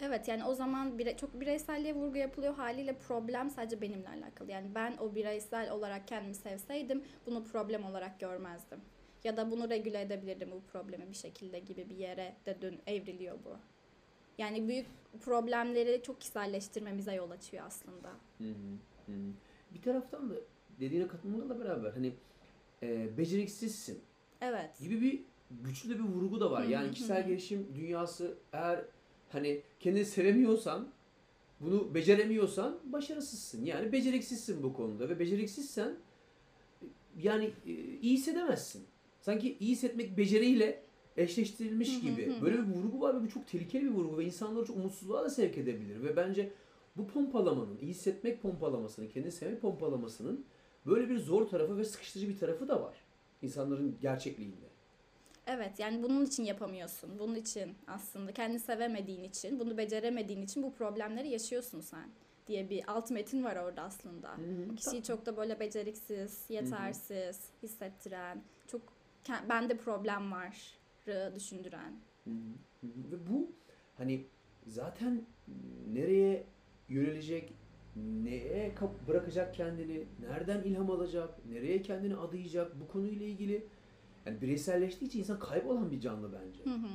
Evet 0.00 0.28
yani 0.28 0.44
o 0.44 0.54
zaman 0.54 0.98
bire, 0.98 1.16
çok 1.16 1.40
bireyselliğe 1.40 1.94
vurgu 1.94 2.16
yapılıyor 2.16 2.54
haliyle 2.54 2.98
problem 2.98 3.50
sadece 3.50 3.80
benimle 3.80 4.08
alakalı. 4.08 4.50
Yani 4.50 4.74
ben 4.74 4.96
o 4.96 5.14
bireysel 5.14 5.70
olarak 5.70 6.08
kendimi 6.08 6.34
sevseydim 6.34 7.02
bunu 7.26 7.44
problem 7.44 7.84
olarak 7.84 8.20
görmezdim. 8.20 8.78
Ya 9.24 9.36
da 9.36 9.50
bunu 9.50 9.70
regüle 9.70 10.00
edebilirdim 10.00 10.50
bu 10.50 10.62
problemi 10.72 11.10
bir 11.10 11.16
şekilde 11.16 11.58
gibi 11.58 11.90
bir 11.90 11.96
yere 11.96 12.36
de 12.46 12.62
dön 12.62 12.78
evriliyor 12.86 13.38
bu. 13.44 13.56
Yani 14.38 14.68
büyük 14.68 14.86
problemleri 15.20 16.02
çok 16.02 16.20
kişiselleştirmemize 16.20 17.14
yol 17.14 17.30
açıyor 17.30 17.64
aslında. 17.66 18.08
Hı 18.38 18.44
hı, 18.44 18.52
hı. 19.06 19.12
Bir 19.74 19.82
taraftan 19.82 20.30
da 20.30 20.34
dediğine 20.80 21.06
katılmakla 21.08 21.60
beraber 21.60 21.90
hani 21.90 22.12
e, 22.82 23.18
beceriksizsin 23.18 24.00
Evet. 24.40 24.78
gibi 24.80 25.00
bir 25.00 25.20
güçlü 25.50 25.90
de 25.90 25.94
bir 25.94 26.04
vurgu 26.04 26.40
da 26.40 26.50
var. 26.50 26.66
Hı 26.66 26.70
Yani 26.70 26.90
kişisel 26.90 27.22
hı. 27.24 27.28
gelişim 27.28 27.66
dünyası 27.74 28.38
eğer 28.52 28.84
hani 29.32 29.62
kendini 29.80 30.04
sevemiyorsan 30.04 30.88
bunu 31.60 31.94
beceremiyorsan 31.94 32.78
başarısızsın. 32.84 33.64
Yani 33.64 33.92
beceriksizsin 33.92 34.62
bu 34.62 34.74
konuda 34.74 35.08
ve 35.08 35.18
beceriksizsen 35.18 35.94
yani 37.22 37.50
iyi 38.02 38.12
hissedemezsin. 38.12 38.86
Sanki 39.28 39.56
iyi 39.60 39.70
hissetmek 39.70 40.18
beceriyle 40.18 40.82
eşleştirilmiş 41.16 41.88
Hı 41.88 41.96
hı 41.96 42.12
gibi. 42.12 42.26
hı 42.26 42.38
hı. 42.38 42.42
Böyle 42.42 42.58
bir 42.58 42.72
vurgu 42.72 43.00
var 43.00 43.16
ve 43.16 43.22
bu 43.24 43.28
çok 43.28 43.46
tehlikeli 43.46 43.84
bir 43.84 43.90
vurgu 43.90 44.18
ve 44.18 44.24
insanları 44.24 44.64
çok 44.64 44.76
umutsuzluğa 44.76 45.24
da 45.24 45.30
sevk 45.30 45.58
edebilir 45.58 46.02
ve 46.02 46.16
bence 46.16 46.52
bu 46.96 47.06
pompalamanın, 47.06 47.78
iyi 47.78 47.90
hissetmek 47.90 48.42
pompalamasının, 48.42 49.08
kendini 49.08 49.32
sevmek 49.32 49.60
pompalamasının 49.62 50.44
böyle 50.86 51.08
bir 51.08 51.18
zor 51.18 51.48
tarafı 51.48 51.78
ve 51.78 51.84
sıkıştırıcı 51.84 52.28
bir 52.28 52.38
tarafı 52.38 52.68
da 52.68 52.82
var. 52.82 52.96
İnsanların 53.42 53.98
gerçekliğinde. 54.02 54.66
Evet 55.46 55.78
yani 55.78 56.02
bunun 56.02 56.26
için 56.26 56.44
yapamıyorsun. 56.44 57.18
Bunun 57.18 57.34
için 57.34 57.74
aslında 57.86 58.32
kendini 58.32 58.60
sevemediğin 58.60 59.24
için, 59.24 59.60
bunu 59.60 59.78
beceremediğin 59.78 60.42
için 60.42 60.62
bu 60.62 60.72
problemleri 60.72 61.28
yaşıyorsun 61.28 61.80
sen 61.80 62.08
diye 62.46 62.70
bir 62.70 62.92
alt 62.92 63.10
metin 63.10 63.44
var 63.44 63.56
orada 63.56 63.82
aslında. 63.82 64.36
Kişiyi 64.76 65.02
çok 65.02 65.26
da 65.26 65.36
böyle 65.36 65.60
beceriksiz, 65.60 66.44
yetersiz 66.48 67.40
hissettiren, 67.62 68.34
çok 68.34 68.44
ke- 68.44 68.57
bende 69.48 69.76
problem 69.76 70.32
var 70.32 70.78
düşündüren. 71.34 71.92
Hı 72.24 72.30
hı. 72.30 72.34
Ve 72.84 73.26
bu 73.30 73.52
hani 73.96 74.26
zaten 74.66 75.22
nereye 75.92 76.44
yönelecek, 76.88 77.52
neye 77.96 78.74
bırakacak 79.08 79.54
kendini, 79.54 80.04
nereden 80.20 80.62
ilham 80.62 80.90
alacak, 80.90 81.46
nereye 81.46 81.82
kendini 81.82 82.16
adayacak 82.16 82.80
bu 82.80 82.88
konuyla 82.88 83.26
ilgili 83.26 83.66
yani 84.26 84.40
bireyselleştiği 84.40 85.08
için 85.08 85.18
insan 85.18 85.38
kaybolan 85.38 85.90
bir 85.90 86.00
canlı 86.00 86.32
bence. 86.32 86.64
Hı 86.64 86.74
hı. 86.74 86.88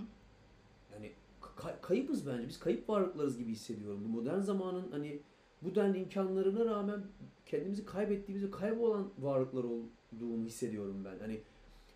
Yani 0.94 1.12
ka- 1.42 1.82
kayıpız 1.82 2.28
bence. 2.28 2.48
Biz 2.48 2.60
kayıp 2.60 2.90
varlıklarız 2.90 3.38
gibi 3.38 3.52
hissediyorum. 3.52 4.02
Bu 4.04 4.10
modern 4.10 4.40
zamanın 4.40 4.92
hani 4.92 5.20
bu 5.62 5.76
denli 5.76 5.98
imkanlarına 5.98 6.66
rağmen 6.66 7.04
kendimizi 7.46 7.86
kaybettiğimiz 7.86 8.46
ve 8.48 8.52
kaybolan 8.52 9.10
varlıklar 9.20 9.64
olduğunu 9.64 10.46
hissediyorum 10.46 11.06
ben. 11.06 11.20
Hani 11.20 11.42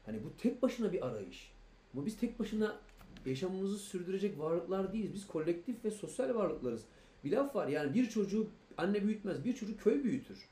hani 0.07 0.23
bu 0.23 0.37
tek 0.37 0.61
başına 0.61 0.93
bir 0.93 1.07
arayış. 1.07 1.51
Ama 1.93 2.05
biz 2.05 2.17
tek 2.17 2.39
başına 2.39 2.79
yaşamımızı 3.25 3.77
sürdürecek 3.77 4.39
varlıklar 4.39 4.93
değiliz. 4.93 5.13
Biz 5.13 5.27
kolektif 5.27 5.85
ve 5.85 5.91
sosyal 5.91 6.35
varlıklarız. 6.35 6.83
Bir 7.23 7.31
laf 7.31 7.55
var 7.55 7.67
yani 7.67 7.93
bir 7.93 8.09
çocuğu 8.09 8.47
anne 8.77 9.03
büyütmez, 9.03 9.45
bir 9.45 9.53
çocuk 9.53 9.81
köy 9.81 10.03
büyütür. 10.03 10.49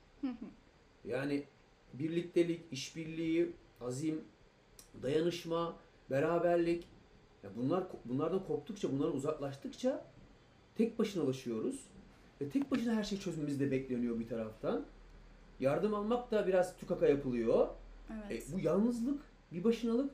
Yani 1.05 1.43
birliktelik, 1.93 2.61
işbirliği, 2.71 3.51
azim, 3.81 4.21
dayanışma, 5.03 5.75
beraberlik. 6.11 6.87
Ya 7.43 7.49
bunlar 7.55 7.83
bunlardan 8.05 8.45
koptukça, 8.47 8.91
bunlardan 8.91 9.15
uzaklaştıkça 9.15 10.05
tek 10.75 10.99
başınalaşıyoruz. 10.99 11.87
Ve 12.41 12.49
tek 12.49 12.71
başına 12.71 12.93
her 12.93 13.03
şey 13.03 13.19
çözmemiz 13.19 13.59
de 13.59 13.71
bekleniyor 13.71 14.19
bir 14.19 14.27
taraftan. 14.27 14.85
Yardım 15.59 15.93
almak 15.93 16.31
da 16.31 16.47
biraz 16.47 16.77
tükaka 16.77 17.07
yapılıyor. 17.07 17.67
Evet. 18.13 18.49
E, 18.49 18.53
bu 18.53 18.59
yalnızlık, 18.59 19.21
bir 19.55 19.63
başınalık 19.63 20.11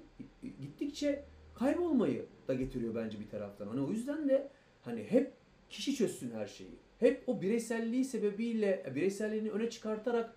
gittikçe 0.61 1.25
kaybolmayı 1.55 2.25
da 2.47 2.53
getiriyor 2.53 2.95
bence 2.95 3.19
bir 3.19 3.29
taraftan. 3.29 3.67
Hani 3.67 3.81
o 3.81 3.89
yüzden 3.91 4.29
de 4.29 4.49
hani 4.81 5.03
hep 5.03 5.33
kişi 5.69 5.95
çözsün 5.95 6.31
her 6.31 6.47
şeyi. 6.47 6.75
Hep 6.99 7.23
o 7.27 7.41
bireyselliği 7.41 8.05
sebebiyle, 8.05 8.91
bireyselliğini 8.95 9.51
öne 9.51 9.69
çıkartarak 9.69 10.35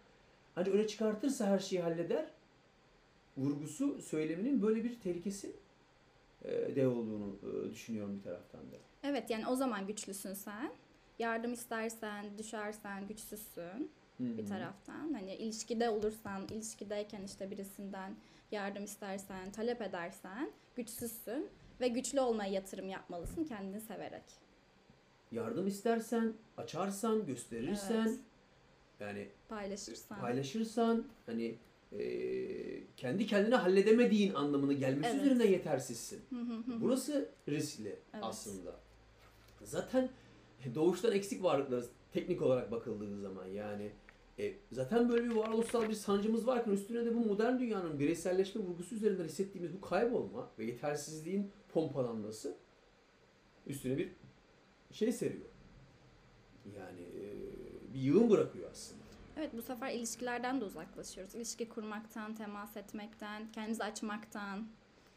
hani 0.55 0.69
öne 0.69 0.87
çıkartırsa 0.87 1.47
her 1.47 1.59
şeyi 1.59 1.83
halleder. 1.83 2.27
Vurgusu, 3.37 4.03
söyleminin 4.03 4.63
böyle 4.63 4.85
bir 4.85 5.01
tehlikesi 5.01 5.53
e, 6.45 6.77
de 6.77 6.89
olduğunu 6.89 7.37
e, 7.43 7.71
düşünüyorum 7.71 8.17
bir 8.19 8.23
taraftan 8.23 8.61
da. 8.61 8.77
Evet 9.03 9.31
yani 9.31 9.47
o 9.47 9.57
zaman 9.57 9.87
güçlüsün 9.87 10.35
sen. 10.35 10.73
Yardım 11.19 11.53
istersen, 11.53 12.39
düşersen 12.39 13.09
güçsüzsün 13.09 13.91
Hı 14.19 14.39
bir 14.39 14.47
taraftan. 14.47 15.13
Hani 15.13 15.35
ilişkide 15.35 15.91
olursan, 15.91 16.49
ilişkideyken 16.49 17.23
işte 17.23 17.51
birisinden 17.51 18.17
yardım 18.55 18.85
istersen, 18.85 19.53
talep 19.53 19.83
edersen 19.83 20.51
güçsüzsün 20.77 21.49
ve 21.81 21.89
güçlü 21.89 22.21
olmaya 22.21 22.53
yatırım 22.53 22.89
yapmalısın 22.89 23.45
kendini 23.45 23.81
severek. 23.81 24.25
Yardım 25.33 25.67
istersen, 25.67 26.33
açarsan, 26.57 27.27
gösterirsen, 27.27 28.07
Evet. 28.07 28.19
yani 29.01 29.29
Paylaşırsan. 29.49 30.21
paylaşırsan 30.21 31.05
hani 31.27 31.59
e, 31.93 32.01
kendi 32.97 33.27
kendine 33.27 33.55
halledemediğin 33.55 34.35
anlamına 34.35 34.73
gelmesi 34.73 35.09
Evet. 35.11 35.23
üzerinden 35.23 35.49
yetersizsin. 35.49 36.23
Hı 36.31 36.37
hı 36.41 36.55
hı. 36.57 36.81
Burası 36.81 37.29
riskli 37.49 37.89
Evet. 37.89 38.25
aslında. 38.25 38.77
Zaten 39.63 40.09
doğuştan 40.75 41.13
eksik 41.13 41.43
varlıklarız 41.43 41.91
teknik 42.13 42.43
olarak 42.43 42.71
bakıldığı 42.71 43.21
zaman 43.21 43.47
yani 43.47 43.91
e, 44.39 44.55
zaten 44.73 45.09
böyle 45.09 45.25
bir 45.25 45.35
varoluşsal 45.35 45.89
bir 45.89 45.95
sancımız 45.95 46.47
varken 46.47 46.73
üstüne 46.73 47.05
de 47.05 47.15
bu 47.15 47.21
modern 47.21 47.59
dünyanın 47.59 47.99
bireyselleşme 47.99 48.63
vurgusu 48.63 48.95
üzerinden 48.95 49.25
hissettiğimiz 49.25 49.73
bu 49.75 49.81
kaybolma 49.81 50.51
ve 50.59 50.65
yetersizliğin 50.65 51.51
pompalanması 51.73 52.57
üstüne 53.67 53.99
bir 53.99 54.13
şey 54.93 55.13
seriyor. 55.13 55.47
Yani 56.77 57.01
e, 57.01 57.25
bir 57.95 58.01
yığın 58.01 58.31
bırakıyor 58.31 58.71
aslında. 58.71 59.05
Evet 59.37 59.51
bu 59.57 59.63
sefer 59.63 59.93
ilişkilerden 59.93 60.61
de 60.61 60.65
uzaklaşıyoruz. 60.65 61.35
İlişki 61.35 61.69
kurmaktan, 61.69 62.35
temas 62.35 62.77
etmekten, 62.77 63.53
kendimizi 63.53 63.85
açmaktan, 63.85 64.67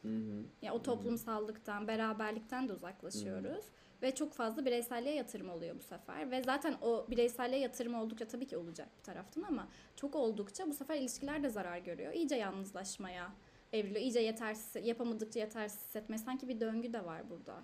Hı 0.01 0.07
hı. 0.07 0.43
ya 0.61 0.73
o 0.73 0.81
toplumsallıktan, 0.81 1.87
beraberlikten 1.87 2.67
de 2.67 2.73
uzaklaşıyoruz. 2.73 3.65
Ve 4.01 4.15
çok 4.15 4.33
fazla 4.33 4.65
bireyselliğe 4.65 5.15
yatırım 5.15 5.49
oluyor 5.49 5.75
bu 5.75 5.83
sefer. 5.83 6.31
Ve 6.31 6.43
zaten 6.43 6.75
o 6.81 7.05
bireyselliğe 7.09 7.61
yatırım 7.61 7.95
oldukça 7.95 8.27
tabii 8.27 8.47
ki 8.47 8.57
olacak 8.57 8.89
bir 8.97 9.03
taraftan 9.03 9.41
ama 9.41 9.67
çok 9.95 10.15
oldukça 10.15 10.67
bu 10.67 10.73
sefer 10.73 10.97
ilişkiler 10.97 11.43
de 11.43 11.49
zarar 11.49 11.77
görüyor. 11.77 12.13
İyice 12.13 12.35
yalnızlaşmaya 12.35 13.33
evriliyor. 13.73 14.01
İyice 14.01 14.19
yetersiz, 14.19 14.87
yapamadıkça 14.87 15.39
yetersiz 15.39 15.79
hissetmeye. 15.79 16.17
Sanki 16.17 16.47
bir 16.47 16.59
döngü 16.59 16.93
de 16.93 17.05
var 17.05 17.29
burada. 17.29 17.63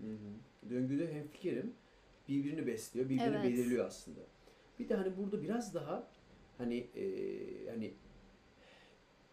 Hı 0.00 0.06
hı. 0.12 0.70
Döngüde 0.70 1.14
hemfikirim. 1.14 1.74
Birbirini 2.28 2.66
besliyor, 2.66 3.08
birbirini 3.08 3.36
Evet. 3.36 3.44
belirliyor 3.44 3.86
aslında. 3.86 4.20
Bir 4.78 4.88
de 4.88 4.94
hani 4.94 5.16
burada 5.16 5.42
biraz 5.42 5.74
daha 5.74 6.08
hani 6.58 6.76
e, 6.76 7.04
hani 7.70 7.94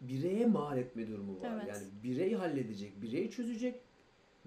bireye 0.00 0.46
mal 0.46 0.78
etme 0.78 1.08
durumu 1.08 1.40
var. 1.40 1.50
Evet. 1.54 1.68
Yani 1.68 1.84
birey 2.02 2.34
halledecek, 2.34 3.02
birey 3.02 3.30
çözecek, 3.30 3.80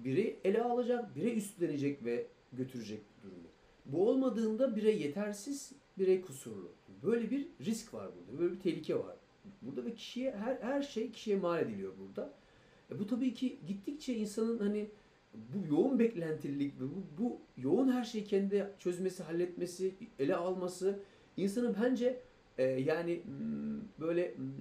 birey 0.04 0.40
ele 0.44 0.62
alacak, 0.62 1.16
birey 1.16 1.38
üstlenecek 1.38 2.06
ve 2.06 2.28
götürecek 2.54 3.02
durumu. 3.24 3.48
Bu 3.86 4.10
olmadığında 4.10 4.76
birey 4.76 5.02
yetersiz, 5.02 5.72
birey 5.98 6.22
kusurlu. 6.22 6.72
Böyle 7.04 7.32
bir 7.32 7.48
risk 7.66 7.94
var 7.94 8.10
burada. 8.18 8.42
Böyle 8.42 8.54
bir 8.54 8.60
tehlike 8.60 8.96
var. 8.96 9.16
Burada 9.62 9.86
ve 9.86 9.94
kişiye 9.96 10.32
her 10.32 10.56
her 10.56 10.82
şey 10.82 11.12
kişiye 11.12 11.38
mal 11.38 11.62
ediliyor 11.62 11.94
burada. 12.00 12.34
E 12.92 13.00
bu 13.00 13.08
tabii 13.08 13.34
ki 13.34 13.60
gittikçe 13.68 14.16
insanın 14.16 14.60
hani 14.60 14.90
bu 15.34 15.76
yoğun 15.76 16.00
beklentililik 16.00 16.80
ve 16.80 16.84
bu, 16.84 17.24
bu 17.24 17.40
yoğun 17.58 17.92
her 17.92 18.04
şeyi 18.04 18.24
kendi 18.24 18.68
çözmesi, 18.80 19.24
halletmesi, 19.24 19.96
ele 20.20 20.36
alması 20.36 21.00
insanı 21.38 21.76
bence 21.84 22.20
e, 22.58 22.64
yani 22.64 23.22
mm, 23.26 23.82
böyle 24.00 24.36
mm, 24.38 24.52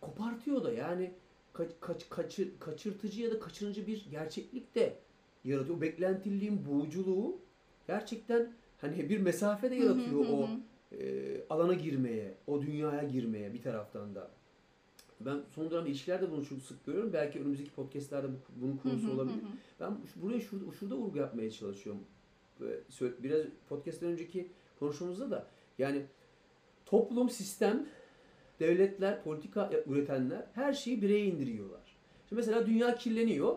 kopartıyor 0.00 0.64
da 0.64 0.72
yani 0.72 1.12
kaç, 1.52 1.70
kaç, 1.80 2.08
kaçır, 2.08 2.48
kaçırtıcı 2.60 3.22
ya 3.22 3.30
da 3.30 3.40
kaçırıcı 3.40 3.86
bir 3.86 4.06
gerçeklik 4.10 4.74
de 4.74 4.96
yaratıyor. 5.44 5.78
O 5.78 5.80
beklentililiğin 5.80 6.66
boğuculuğu 6.66 7.38
gerçekten 7.86 8.52
hani 8.80 9.08
bir 9.08 9.18
mesafe 9.18 9.70
de 9.70 9.74
yaratıyor 9.74 10.24
o 10.28 10.48
e, 10.98 11.36
alana 11.50 11.74
girmeye, 11.74 12.34
o 12.46 12.62
dünyaya 12.62 13.02
girmeye 13.02 13.54
bir 13.54 13.62
taraftan 13.62 14.14
da. 14.14 14.30
Ben 15.20 15.40
son 15.54 15.70
dönemde 15.70 15.88
ilişkilerde 15.88 16.30
bunu 16.30 16.44
çok 16.44 16.62
sık 16.62 16.86
görüyorum. 16.86 17.12
Belki 17.12 17.40
önümüzdeki 17.40 17.70
podcastlerde 17.70 18.28
bu, 18.28 18.62
bunun 18.62 18.76
konusu 18.76 19.12
olabilir. 19.12 19.38
Ben 19.80 19.96
buraya 20.16 20.40
şurada, 20.40 20.72
şurada 20.72 20.96
vurgu 20.96 21.18
yapmaya 21.18 21.50
çalışıyorum. 21.50 22.02
Biraz 23.00 23.42
podcast'ten 23.68 24.08
önceki 24.08 24.48
konuşmamızda 24.78 25.30
da 25.30 25.46
yani 25.78 26.02
toplum, 26.86 27.30
sistem, 27.30 27.86
devletler, 28.62 29.22
politika 29.22 29.70
üretenler 29.86 30.46
her 30.54 30.72
şeyi 30.72 31.02
bireye 31.02 31.24
indiriyorlar. 31.24 31.80
Şimdi 32.28 32.40
mesela 32.40 32.66
dünya 32.66 32.94
kirleniyor. 32.94 33.56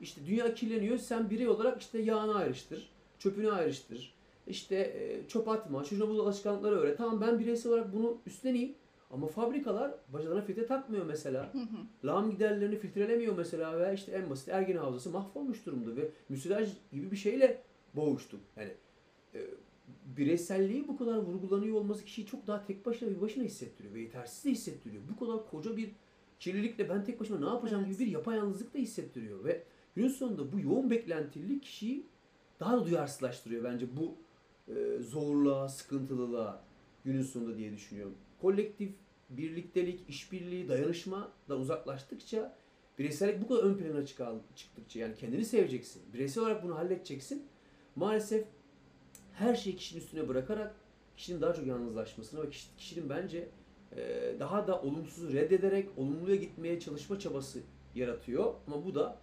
İşte 0.00 0.20
dünya 0.26 0.54
kirleniyor. 0.54 0.98
Sen 0.98 1.30
birey 1.30 1.48
olarak 1.48 1.80
işte 1.80 1.98
yağını 1.98 2.34
ayrıştır. 2.34 2.88
Çöpünü 3.18 3.50
ayrıştır. 3.50 4.14
İşte 4.46 4.76
e, 4.76 5.28
çöp 5.28 5.48
atma. 5.48 5.84
Çocuğuna 5.84 6.08
bu 6.08 6.22
alışkanlıkları 6.22 6.74
öğret. 6.74 6.98
Tamam 6.98 7.20
ben 7.20 7.38
bireysel 7.38 7.72
olarak 7.72 7.92
bunu 7.92 8.18
üstleneyim. 8.26 8.74
Ama 9.10 9.26
fabrikalar 9.26 9.94
bacalarına 10.12 10.42
filtre 10.42 10.66
takmıyor 10.66 11.06
mesela. 11.06 11.52
Lağım 12.04 12.30
giderlerini 12.30 12.78
filtrelemiyor 12.78 13.36
mesela 13.36 13.80
ve 13.80 13.94
işte 13.94 14.12
en 14.12 14.30
basit 14.30 14.48
Ergene 14.48 14.78
Havzası 14.78 15.10
mahvolmuş 15.10 15.66
durumda 15.66 15.96
ve 15.96 16.10
müsilaj 16.28 16.68
gibi 16.92 17.10
bir 17.10 17.16
şeyle 17.16 17.62
boğuştuk. 17.94 18.40
Yani 18.56 18.70
e, 19.34 19.40
bireyselliği 20.16 20.88
bu 20.88 20.96
kadar 20.96 21.16
vurgulanıyor 21.16 21.76
olması 21.76 22.04
kişiyi 22.04 22.26
çok 22.26 22.46
daha 22.46 22.64
tek 22.64 22.86
başına 22.86 23.10
bir 23.10 23.20
başına 23.20 23.44
hissettiriyor 23.44 23.94
ve 23.94 24.00
yetersiz 24.00 24.44
de 24.44 24.50
hissettiriyor. 24.50 25.02
Bu 25.12 25.26
kadar 25.26 25.50
koca 25.50 25.76
bir 25.76 25.90
kirlilikle 26.40 26.88
ben 26.88 27.04
tek 27.04 27.20
başıma 27.20 27.38
ne 27.38 27.54
yapacağım 27.54 27.84
Evet. 27.86 27.98
gibi 27.98 28.06
bir 28.06 28.12
yapayalnızlık 28.12 28.74
da 28.74 28.78
hissettiriyor 28.78 29.44
ve 29.44 29.62
günün 29.94 30.08
sonunda 30.08 30.52
bu 30.52 30.60
yoğun 30.60 30.90
beklentililik 30.90 31.62
kişiyi 31.62 32.06
daha 32.60 32.76
da 32.76 32.86
duyarsızlaştırıyor 32.86 33.64
bence 33.64 33.86
bu 33.96 34.14
e, 34.68 35.02
zorluğa, 35.02 35.68
sıkıntılılığa 35.68 36.64
günün 37.04 37.22
sonunda 37.22 37.56
diye 37.56 37.72
düşünüyorum. 37.72 38.14
Kolektif 38.40 38.92
birliktelik, 39.30 40.08
işbirliği, 40.08 40.68
dayanışma 40.68 41.32
da 41.48 41.58
uzaklaştıkça 41.58 42.56
bireysellik 42.98 43.42
bu 43.42 43.48
kadar 43.48 43.62
ön 43.62 43.74
plana 43.74 44.06
çıktıkça 44.56 45.00
yani 45.00 45.14
kendini 45.14 45.44
seveceksin. 45.44 46.02
Bireysel 46.14 46.44
olarak 46.44 46.64
bunu 46.64 46.76
halledeceksin. 46.76 47.42
Maalesef 47.96 48.46
her 49.34 49.54
şeyi 49.54 49.76
kişinin 49.76 50.00
üstüne 50.00 50.28
bırakarak 50.28 50.74
kişinin 51.16 51.40
daha 51.40 51.54
çok 51.54 51.66
yalnızlaşmasına 51.66 52.42
ve 52.42 52.50
kişi- 52.50 52.76
kişinin 52.76 53.08
bence 53.10 53.48
e, 53.96 54.34
daha 54.40 54.66
da 54.66 54.82
olumsuzu 54.82 55.32
reddederek 55.32 55.88
olumluya 55.96 56.36
gitmeye 56.36 56.80
çalışma 56.80 57.18
çabası 57.18 57.60
yaratıyor. 57.94 58.54
Ama 58.66 58.84
bu 58.84 58.94
da 58.94 59.18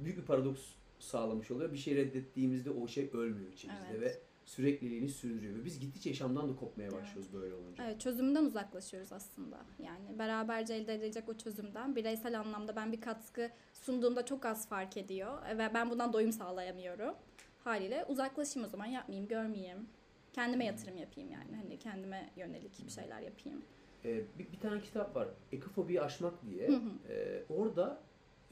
büyük 0.00 0.18
bir 0.18 0.22
paradoks 0.24 0.60
sağlamış 0.98 1.50
oluyor. 1.50 1.72
Bir 1.72 1.76
şey 1.78 1.96
reddettiğimizde 1.96 2.70
o 2.70 2.88
şey 2.88 3.10
ölmüyor 3.12 3.52
içimizde 3.52 3.84
Evet. 3.90 4.00
ve 4.00 4.18
sürekliliğini 4.44 5.08
sürdürüyor. 5.08 5.54
Ve 5.54 5.64
biz 5.64 5.80
gittikçe 5.80 6.10
yaşamdan 6.10 6.48
da 6.48 6.56
kopmaya 6.56 6.92
başlıyoruz 6.92 7.32
böyle 7.32 7.54
olunca. 7.54 7.84
Evet, 7.84 8.00
çözümden 8.00 8.44
uzaklaşıyoruz 8.44 9.12
aslında. 9.12 9.58
Yani 9.78 10.18
beraberce 10.18 10.74
elde 10.74 10.94
edilecek 10.94 11.28
o 11.28 11.34
çözümden 11.34 11.96
bireysel 11.96 12.40
anlamda 12.40 12.76
ben 12.76 12.92
bir 12.92 13.00
katkı 13.00 13.50
sunduğumda 13.72 14.24
çok 14.26 14.44
az 14.46 14.68
fark 14.68 14.96
ediyor 14.96 15.42
ve 15.58 15.70
ben 15.74 15.90
bundan 15.90 16.12
doyum 16.12 16.32
sağlayamıyorum. 16.32 17.14
Haliyle 17.64 18.04
uzaklaşayım 18.08 18.68
o 18.68 18.70
zaman 18.70 18.86
yapmayayım, 18.86 19.28
görmeyeyim. 19.28 19.86
Kendime 20.32 20.64
yatırım 20.64 20.96
yapayım 20.96 21.30
yani. 21.30 21.56
Hani 21.56 21.78
kendime 21.78 22.30
yönelik 22.36 22.86
bir 22.86 22.90
şeyler 22.90 23.20
yapayım. 23.20 23.62
Ee, 24.04 24.22
bir, 24.38 24.52
bir 24.52 24.60
tane 24.60 24.80
kitap 24.80 25.16
var. 25.16 25.28
Ekofobiyi 25.52 26.02
aşmak 26.02 26.34
diye. 26.46 26.68
Hı 26.68 26.72
hı. 26.72 27.12
Ee, 27.12 27.44
orada 27.48 28.00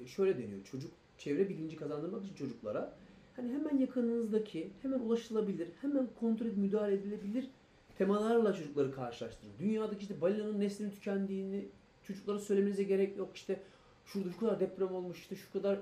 şöyle 0.06 0.38
deniyor. 0.38 0.64
Çocuk 0.64 0.92
çevre 1.18 1.48
bilinci 1.48 1.76
kazandırmak 1.76 2.24
için 2.24 2.34
çocuklara 2.34 2.94
hani 3.36 3.52
hemen 3.52 3.78
yakınınızdaki, 3.78 4.70
hemen 4.82 4.98
ulaşılabilir, 4.98 5.68
hemen 5.80 6.08
kontrol 6.20 6.46
edip 6.46 6.58
müdahale 6.58 6.94
edilebilir 6.94 7.50
temalarla 7.98 8.52
çocukları 8.52 8.94
karşılaştırın. 8.94 9.52
Dünyadaki 9.58 10.02
işte 10.02 10.20
balinanın 10.20 10.60
neslinin 10.60 10.90
tükendiğini 10.90 11.68
çocuklara 12.02 12.38
söylemenize 12.38 12.82
gerek 12.82 13.16
yok. 13.16 13.36
İşte 13.36 13.60
şurada 14.06 14.32
şu 14.32 14.40
kadar 14.40 14.60
deprem 14.60 14.94
olmuş, 14.94 15.18
işte 15.18 15.36
şu 15.36 15.52
kadar 15.52 15.78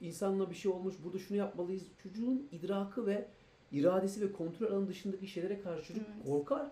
insanla 0.00 0.50
bir 0.50 0.54
şey 0.54 0.72
olmuş, 0.72 0.94
burada 1.04 1.18
şunu 1.18 1.38
yapmalıyız. 1.38 1.82
Çocuğun 2.02 2.48
idrakı 2.52 3.06
ve 3.06 3.28
iradesi 3.72 4.20
ve 4.20 4.32
kontrol 4.32 4.66
alanı 4.66 4.88
dışındaki 4.88 5.26
şeylere 5.26 5.60
karşı 5.60 5.88
çocuk 5.88 6.02
Evet. 6.14 6.26
korkar 6.26 6.70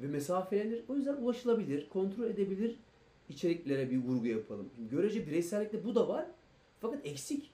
ve 0.00 0.06
mesafelenir. 0.06 0.84
O 0.88 0.96
yüzden 0.96 1.16
ulaşılabilir, 1.16 1.88
kontrol 1.88 2.24
edebilir 2.24 2.78
içeriklere 3.28 3.90
bir 3.90 3.98
vurgu 3.98 4.26
yapalım. 4.26 4.70
Görece 4.90 5.26
bireysellikte 5.26 5.84
bu 5.84 5.94
da 5.94 6.08
var. 6.08 6.26
Fakat 6.80 7.06
eksik. 7.06 7.50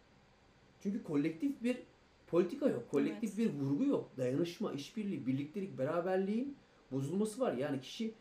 Çünkü 0.83 1.03
kolektif 1.03 1.63
bir 1.63 1.77
politika 2.27 2.69
yok. 2.69 2.91
Kolektif 2.91 3.39
bir 3.39 3.51
vurgu 3.51 3.85
yok. 3.85 4.11
Dayanışma, 4.17 4.73
işbirliği, 4.73 5.27
birliktelik, 5.27 5.79
beraberliğin 5.79 6.57
bozulması 6.93 7.41
var. 7.41 7.53
Yani 7.53 7.81
kişi 7.81 8.15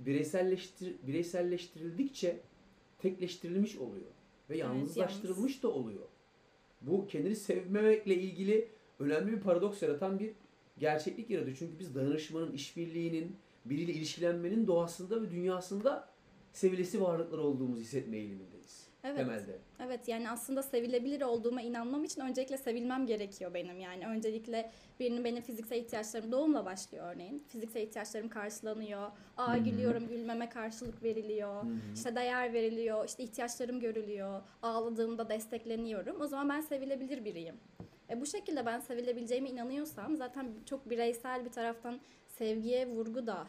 bireyselleştir 0.00 0.94
bireyselleştirildikçe 1.06 2.40
tekleştirilmiş 2.98 3.76
oluyor 3.76 4.06
ve 4.50 4.56
yalnızlaştırılmış 4.56 5.62
da 5.62 5.68
oluyor. 5.68 6.08
Bu 6.86 7.06
kendini 7.06 7.36
sevmemekle 7.36 8.14
ilgili 8.14 8.68
önemli 8.98 9.32
bir 9.32 9.40
paradoks 9.40 9.82
yaratan 9.82 10.18
bir 10.18 10.32
gerçeklik 10.78 11.30
yaratıyor. 11.30 11.56
Çünkü 11.56 11.78
biz 11.78 11.94
dayanışmanın, 11.94 12.52
işbirliğinin, 12.52 13.36
biriyle 13.64 13.92
ilişkilenmenin 13.92 14.66
doğasında 14.66 15.22
ve 15.22 15.30
dünyasında 15.30 16.08
sevilesi 16.52 17.00
varlıklar 17.00 17.38
olduğumuzu 17.38 17.80
hissetme 17.80 18.16
eğilimindeyiz. 18.16 18.55
Evet. 19.06 19.16
Temelde. 19.16 19.58
Evet 19.80 20.08
yani 20.08 20.30
aslında 20.30 20.62
sevilebilir 20.62 21.22
olduğuma 21.22 21.62
inanmam 21.62 22.04
için 22.04 22.20
öncelikle 22.20 22.56
sevilmem 22.58 23.06
gerekiyor 23.06 23.54
benim. 23.54 23.80
Yani 23.80 24.06
öncelikle 24.06 24.70
birinin 25.00 25.24
benim 25.24 25.42
fiziksel 25.42 25.76
ihtiyaçlarım 25.76 26.32
doğumla 26.32 26.64
başlıyor 26.64 27.14
örneğin. 27.14 27.44
Fiziksel 27.48 27.80
ihtiyaçlarım 27.80 28.28
karşılanıyor. 28.28 29.10
Aa 29.36 29.54
Hı 29.54 29.58
hı. 29.60 29.64
gülüyorum 29.64 30.08
gülmeme 30.08 30.48
karşılık 30.48 31.02
veriliyor. 31.02 31.62
Hı 31.62 31.66
hı. 31.66 31.72
İşte 31.94 32.16
değer 32.16 32.52
veriliyor. 32.52 33.08
işte 33.08 33.22
ihtiyaçlarım 33.22 33.80
görülüyor. 33.80 34.40
Ağladığımda 34.62 35.28
destekleniyorum. 35.28 36.20
O 36.20 36.26
zaman 36.26 36.48
ben 36.48 36.60
sevilebilir 36.60 37.24
biriyim. 37.24 37.54
E 38.10 38.20
bu 38.20 38.26
şekilde 38.26 38.66
ben 38.66 38.80
sevilebileceğime 38.80 39.50
inanıyorsam 39.50 40.16
zaten 40.16 40.46
çok 40.66 40.90
bireysel 40.90 41.44
bir 41.44 41.50
taraftan 41.50 42.00
sevgiye 42.26 42.86
vurgu 42.88 43.26
da 43.26 43.46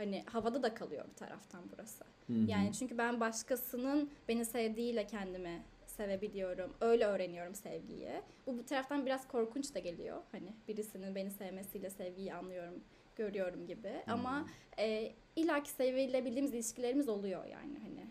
hani 0.00 0.22
havada 0.26 0.62
da 0.62 0.74
kalıyor 0.74 1.04
bir 1.10 1.14
taraftan 1.14 1.62
burası. 1.72 2.04
Hı 2.26 2.32
hı. 2.32 2.50
Yani 2.50 2.72
çünkü 2.72 2.98
ben 2.98 3.20
başkasının 3.20 4.10
beni 4.28 4.44
sevdiğiyle 4.44 5.06
kendimi 5.06 5.62
sevebiliyorum. 5.86 6.74
Öyle 6.80 7.06
öğreniyorum 7.06 7.54
sevgiyi. 7.54 8.22
Bu 8.46 8.58
bir 8.58 8.66
taraftan 8.66 9.06
biraz 9.06 9.28
korkunç 9.28 9.74
da 9.74 9.78
geliyor. 9.78 10.22
Hani 10.32 10.52
birisinin 10.68 11.14
beni 11.14 11.30
sevmesiyle 11.30 11.90
sevgiyi 11.90 12.34
anlıyorum, 12.34 12.74
görüyorum 13.16 13.66
gibi. 13.66 13.92
Ama 14.06 14.46
e, 14.78 15.12
illaki 15.36 15.70
sevilebildiğimiz 15.70 16.54
ilişkilerimiz 16.54 17.08
oluyor 17.08 17.44
yani 17.44 17.78
hani. 17.78 18.06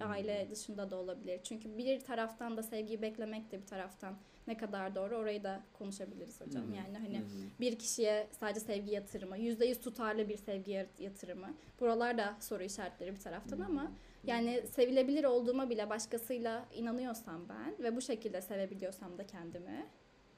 Aile 0.00 0.48
dışında 0.50 0.90
da 0.90 0.96
olabilir. 0.96 1.40
Çünkü 1.42 1.78
bir 1.78 2.00
taraftan 2.00 2.56
da 2.56 2.62
sevgiyi 2.62 3.02
beklemek 3.02 3.52
de 3.52 3.60
bir 3.60 3.66
taraftan 3.66 4.16
ne 4.46 4.56
kadar 4.56 4.94
doğru 4.94 5.16
orayı 5.16 5.44
da 5.44 5.62
konuşabiliriz 5.72 6.40
hocam. 6.40 6.62
Hı 6.62 6.68
hı. 6.72 6.76
Yani 6.76 6.98
hani 6.98 7.18
Hı 7.18 7.22
hı. 7.22 7.28
bir 7.60 7.78
kişiye 7.78 8.28
sadece 8.40 8.60
sevgi 8.60 8.90
yatırımı, 8.90 9.38
yüzde 9.38 9.66
yüz 9.66 9.80
tutarlı 9.80 10.28
bir 10.28 10.36
sevgi 10.36 10.70
yat- 10.70 11.00
yatırımı. 11.00 11.54
Buralar 11.80 12.18
da 12.18 12.36
soru 12.40 12.62
işaretleri 12.62 13.12
bir 13.14 13.20
taraftan 13.20 13.60
ama 13.60 13.92
yani 14.24 14.62
sevilebilir 14.70 15.24
olduğuma 15.24 15.70
bile 15.70 15.90
başkasıyla 15.90 16.68
inanıyorsam 16.74 17.48
ben 17.48 17.74
ve 17.84 17.96
bu 17.96 18.00
şekilde 18.00 18.42
sevebiliyorsam 18.42 19.18
da 19.18 19.26
kendimi 19.26 19.86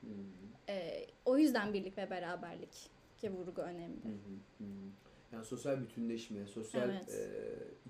Hı 0.00 0.06
hı. 0.06 0.72
e, 0.72 1.06
o 1.24 1.38
yüzden 1.38 1.72
birlik 1.74 1.98
ve 1.98 2.10
beraberlik 2.10 2.90
ki 3.16 3.30
vurgu 3.30 3.62
önemli. 3.62 4.04
Hı 4.04 4.08
hı, 4.08 4.12
hı 4.58 4.64
hı. 4.64 4.88
Yani 5.32 5.44
sosyal 5.44 5.80
bütünleşme, 5.80 6.46
sosyal 6.46 6.90
Evet. 6.90 7.08
e, 7.14 7.28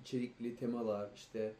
içerikli 0.01 0.55
temalar, 0.55 1.09
işte 1.15 1.53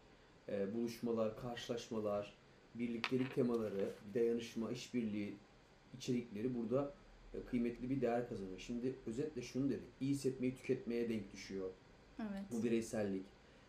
e, 0.50 0.74
buluşmalar, 0.74 1.38
karşılaşmalar, 1.38 2.34
birliktelik 2.80 3.36
temaları, 3.36 3.94
dayanışma, 4.13 4.72
işbirliği 4.72 5.38
içerikleri 5.98 6.56
burada 6.56 6.94
e, 7.34 7.44
kıymetli 7.44 7.89
bir 7.89 8.02
değer 8.02 8.30
kazanıyor. 8.30 8.60
Şimdi 8.60 8.96
özetle 9.08 9.42
şunu 9.42 9.70
dedik. 9.70 9.89
İyi 10.02 10.12
hissetmeyi 10.12 10.56
tüketmeye 10.56 11.10
denk 11.10 11.34
düşüyor. 11.34 11.70
Evet. 12.20 12.44
Bu 12.52 12.63
bireysellik. 12.63 13.26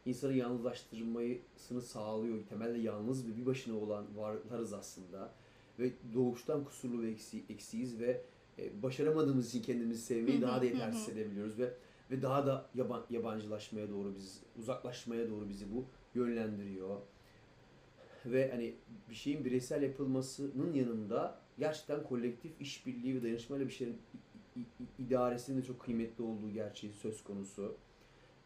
İnsanı 0.06 0.32
yalnızlaştırmasını 0.32 1.82
sağlıyor. 1.82 2.38
Temelde 2.48 2.78
yalnız 2.78 3.28
ve 3.28 3.36
bir 3.36 3.46
başına 3.46 3.78
olan 3.78 4.04
varlıklarız 4.16 4.72
aslında. 4.72 5.32
Ve 5.78 5.92
doğuştan 6.14 6.64
kusurlu 6.64 7.02
ve 7.02 7.10
eksi, 7.10 7.42
eksiyiz 7.48 8.00
ve 8.00 8.22
e, 8.58 8.82
başaramadığımız 8.82 9.48
için 9.48 9.62
kendimizi 9.62 10.02
sevmeyi 10.02 10.42
daha 10.42 10.60
da 10.60 10.64
yetersiz 10.64 11.08
edebiliyoruz 11.08 11.58
ve 11.58 11.74
ve 12.10 12.22
daha 12.22 12.46
da 12.46 12.66
yaban, 12.74 13.04
yabancılaşmaya 13.10 13.90
doğru 13.90 14.14
biz 14.14 14.42
uzaklaşmaya 14.58 15.30
doğru 15.30 15.48
bizi 15.48 15.74
bu 15.74 15.84
yönlendiriyor. 16.14 17.00
Ve 18.26 18.50
hani 18.50 18.74
bir 19.10 19.14
şeyin 19.14 19.44
bireysel 19.44 19.82
yapılmasının 19.82 20.74
yanında 20.74 21.40
gerçekten 21.58 22.02
kolektif 22.02 22.60
işbirliği 22.60 23.14
ve 23.14 23.22
dayanışmayla 23.22 23.66
bir 23.66 23.72
şeyin 23.72 23.96
idaresinin 24.98 25.62
de 25.62 25.66
çok 25.66 25.80
kıymetli 25.80 26.24
olduğu 26.24 26.50
gerçeği 26.50 26.92
söz 26.92 27.24
konusu. 27.24 27.76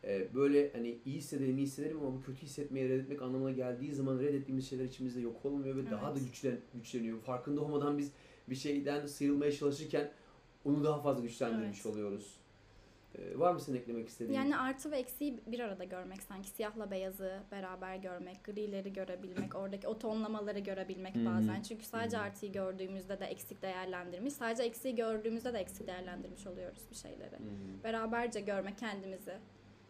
Ee, 0.04 0.28
böyle 0.34 0.72
hani 0.72 0.98
iyi 1.04 1.16
hissedelim, 1.16 1.58
iyi 1.58 1.66
hissedelim 1.66 2.00
ama 2.00 2.12
bu 2.12 2.22
kötü 2.22 2.42
hissetmeye 2.42 2.88
reddetmek 2.88 3.22
anlamına 3.22 3.52
geldiği 3.52 3.92
zaman 3.94 4.18
reddettiğimiz 4.18 4.68
şeyler 4.70 4.84
içimizde 4.84 5.20
yok 5.20 5.44
olmuyor 5.44 5.76
ve 5.76 5.90
daha 5.90 6.14
da 6.14 6.18
Evet. 6.18 6.28
güçlen, 6.28 6.58
güçleniyor. 6.74 7.20
Farkında 7.20 7.60
olmadan 7.60 7.98
biz 7.98 8.12
bir 8.50 8.54
şeyden 8.54 9.06
sıyrılmaya 9.06 9.52
çalışırken 9.52 10.10
onu 10.64 10.84
daha 10.84 11.02
fazla 11.02 11.22
güçlendirmiş 11.22 11.87
Evet. 11.87 11.87
oluyoruz. 11.87 12.37
Ee, 13.18 13.38
var 13.38 13.53
mı 13.53 13.61
senin 13.61 13.79
eklemek 13.79 14.09
istediğin? 14.09 14.38
Yani 14.38 14.57
artı 14.57 14.90
ve 14.90 14.98
eksiği 14.98 15.40
bir 15.46 15.61
arada 15.61 15.85
görmek 15.85 16.22
sanki 16.22 16.48
siyahla 16.48 16.90
beyazı 16.90 17.42
beraber 17.50 17.96
görmek, 17.96 18.44
grileri 18.44 18.92
görebilmek, 18.92 19.55
oradaki 19.55 19.88
o 19.88 19.98
tonlamaları 19.98 20.59
görebilmek 20.59 21.14
hı. 21.14 21.27
bazen. 21.27 21.62
Çünkü 21.62 21.85
sadece 21.85 22.16
hı. 22.16 22.20
artıyı 22.20 22.53
gördüğümüzde 22.53 23.20
de 23.20 23.24
eksik 23.24 23.62
değerlendirmiş, 23.62 24.35
sadece 24.35 24.62
eksiği 24.62 24.94
gördüğümüzde 24.94 25.53
de 25.53 25.59
eksik 25.59 25.87
değerlendirmiş 25.87 26.46
oluyoruz 26.46 26.83
bir 26.90 26.96
şeyleri. 26.96 27.37
Hı. 27.37 27.85
Beraberce 27.85 28.40
görmek 28.40 28.79
kendimizi 28.79 29.35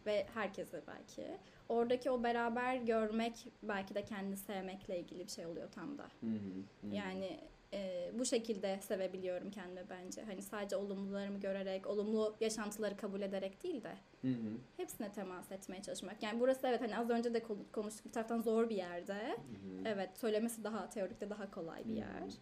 ve 0.06 0.26
herkese 0.34 0.82
belki. 0.86 1.38
Oradaki 1.68 2.10
o 2.10 2.22
beraber 2.22 2.76
görmek 2.76 3.46
belki 3.62 3.94
de 3.94 4.04
kendini 4.04 4.36
sevmekle 4.36 4.98
ilgili 4.98 5.26
bir 5.26 5.30
şey 5.30 5.46
oluyor 5.46 5.70
tam 5.72 5.98
da. 5.98 6.02
Hı, 6.02 6.26
hı. 6.26 6.94
Yani 6.94 7.40
e, 7.74 8.10
bu 8.18 8.24
şekilde 8.24 8.78
sevebiliyorum 8.80 9.50
kendimi 9.50 9.86
bence. 9.90 10.22
Hani 10.22 10.42
sadece 10.42 10.76
olumlularımı 10.76 11.40
görerek, 11.40 11.86
olumlu 11.86 12.36
yaşantıları 12.40 12.96
kabul 12.96 13.20
ederek 13.20 13.62
değil 13.62 13.82
de 13.82 13.92
Hı 14.22 14.28
hı, 14.28 14.56
hepsine 14.76 15.12
temas 15.12 15.52
etmeye 15.52 15.82
çalışmak. 15.82 16.22
Yani 16.22 16.40
burası 16.40 16.66
evet 16.66 16.80
hani 16.80 16.96
az 16.98 17.10
önce 17.10 17.34
de 17.34 17.42
konu- 17.42 17.72
konuştuk 17.72 18.06
bir 18.06 18.12
taraftan 18.12 18.40
zor 18.40 18.70
bir 18.70 18.76
yerde. 18.76 19.14
hı 19.14 19.28
hı. 19.28 19.82
Evet 19.84 20.18
söylemesi 20.18 20.64
daha 20.64 20.88
teorikte 20.88 21.30
daha 21.30 21.50
kolay 21.50 21.78
bir 21.84 21.90
Hı 21.90 21.94
hı. 21.94 21.98
yer. 21.98 22.32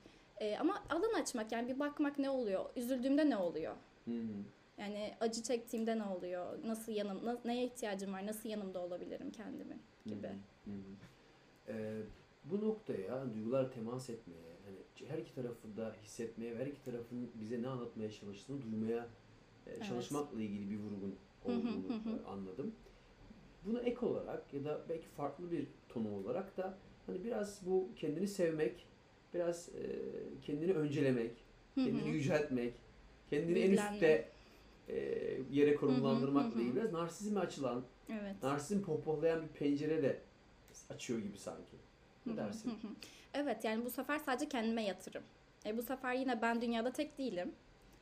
E, 0.40 0.59
ama 0.59 0.85
alan 0.90 1.21
açmak 1.23 1.53
yani 1.53 1.68
bir 1.75 1.79
bakmak 1.81 2.18
ne 2.18 2.31
oluyor? 2.31 2.64
Üzüldüğümde 2.77 3.31
ne 3.31 3.37
oluyor? 3.37 3.77
Hı 4.05 4.11
hı. 4.11 4.33
Yani 4.79 5.14
acı 5.21 5.42
çektiğimde 5.42 5.99
ne 5.99 6.05
oluyor? 6.05 6.59
Nasıl 6.64 6.92
yanım, 6.92 7.40
neye 7.45 7.64
ihtiyacım 7.64 8.12
var? 8.12 8.27
Nasıl 8.27 8.49
yanımda 8.49 8.81
olabilirim 8.81 9.31
kendimi 9.31 9.79
gibi. 10.07 10.27
Hı 10.27 10.71
hı. 10.71 10.73
Ee, 11.68 12.01
bu 12.44 12.61
noktaya 12.61 13.35
duygularla 13.35 13.70
temas 13.70 14.11
etmeye, 14.11 14.57
hani 14.64 15.09
her 15.11 15.18
iki 15.18 15.35
tarafı 15.35 15.76
da 15.76 15.96
hissetmeye 16.02 16.59
ve 16.59 16.62
her 16.62 16.66
iki 16.66 16.85
tarafın 16.85 17.31
bize 17.35 17.62
ne 17.62 17.68
anlatmaya 17.68 18.11
çalıştığını 18.11 18.62
duymaya 18.62 19.09
e, 19.66 19.83
çalışmakla 19.85 20.40
ilgili 20.40 20.70
bir 20.70 20.78
vurgun 20.78 21.16
olduğunu 21.44 21.87
e, 21.92 22.28
anladım. 22.28 22.74
Buna 23.66 23.81
ek 23.81 24.07
olarak 24.07 24.55
ya 24.55 24.64
da 24.64 24.81
belki 24.88 25.09
farklı 25.09 25.50
bir 25.50 25.66
tonu 25.88 26.16
olarak 26.16 26.57
da 26.57 26.78
hani 27.07 27.24
biraz 27.24 27.66
bu 27.66 27.88
kendini 27.96 28.28
sevmek, 28.28 28.87
biraz 29.35 29.68
e, 29.68 29.83
kendini 30.42 30.72
öncelemek, 30.72 31.44
kendini 31.74 32.09
yüceltmek, 32.09 32.74
kendini 33.31 33.59
en 33.59 33.70
üstte 33.70 34.28
e, 34.88 34.96
yere 35.52 35.74
konumlandırmakla 35.74 36.61
ilgili 36.61 36.76
biraz 36.76 36.92
narsizme 36.92 37.40
açılan, 37.40 37.85
Evet. 38.09 38.42
narsizm 38.42 38.83
pohpohlayan 38.83 39.42
bir 39.42 39.48
pencere 39.48 40.02
de 40.02 40.20
açıyor 40.90 41.18
gibi 41.18 41.38
sanki. 41.38 41.76
Ne 42.26 42.37
dersin? 42.37 42.78
Evet 43.35 43.64
yani 43.64 43.85
bu 43.85 43.90
sefer 43.90 44.18
sadece 44.18 44.48
kendime 44.48 44.82
yatırım. 44.85 45.22
E, 45.66 45.76
bu 45.76 45.82
sefer 45.82 46.14
yine 46.14 46.42
ben 46.42 46.61
dünyada 46.61 46.92
tek 46.92 47.18
değilim. 47.18 47.52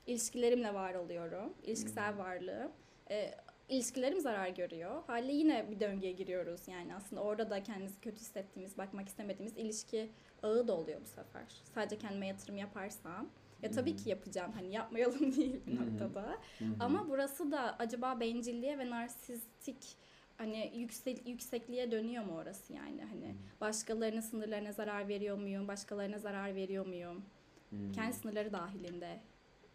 İlişkilerimle 0.06 0.74
var 0.74 0.94
oluyorum. 0.94 1.54
İlişkisel 1.62 2.18
varlığım. 2.18 2.72
E, 3.11 3.35
ilişkilerim 3.68 4.20
zarar 4.20 4.48
görüyor. 4.48 5.02
Haliyle 5.06 5.33
yine 5.33 5.70
bir 5.70 5.80
döngüye 5.80 6.12
giriyoruz. 6.12 6.68
Yani 6.68 6.94
aslında 6.94 7.22
orada 7.22 7.50
da 7.50 7.62
kendimizi 7.62 8.00
kötü 8.00 8.20
hissettiğimiz, 8.20 8.78
bakmak 8.78 9.09
istemediğimiz 9.09 9.56
ilişki 9.56 10.11
ağı 10.42 10.68
da 10.68 10.76
oluyor 10.76 11.00
bu 11.00 11.06
sefer. 11.06 11.44
Sadece 11.74 11.98
kendime 11.98 12.26
yatırım 12.26 12.56
yaparsam. 12.56 13.28
Ya 13.62 13.70
tabii 13.70 13.92
Hı. 13.92 13.96
ki 13.96 14.11
yapacağım. 14.11 14.52
Hani 14.52 14.72
yapmayalım 14.72 15.20
değil 15.37 15.61
bir 15.66 15.76
noktada. 15.76 16.38
Ama 16.80 17.09
burası 17.09 17.52
da 17.52 17.76
acaba 17.78 18.20
bencilliğe 18.20 18.78
ve 18.78 18.90
narsistik 18.90 19.96
hani 20.40 20.72
yüksek, 20.76 21.29
yüksekliğe 21.29 21.90
dönüyor 21.90 22.24
mu 22.24 22.33
orası 22.37 22.72
yani 22.72 23.05
hani 23.05 23.29
Hı. 23.29 23.35
başkalarının 23.61 24.20
sınırlarına 24.20 24.72
zarar 24.72 25.09
veriyor 25.09 25.38
muyum 25.38 25.68
başkalarına 25.68 26.18
zarar 26.18 26.55
veriyor 26.55 26.87
muyum 26.87 27.22
Hı. 27.70 27.76
kendi 27.92 28.12
sınırları 28.12 28.53
dahilinde 28.53 29.20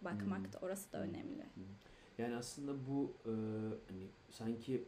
bakmak 0.01 0.47
Hı. 0.47 0.54
da 0.54 0.58
orası 0.62 0.91
da 0.93 0.97
Hı. 0.97 1.01
önemli. 1.01 1.45
Yani 2.17 2.36
aslında 2.36 2.73
bu 2.89 3.13
e, 3.25 3.34
hani 3.89 4.08
sanki 4.30 4.84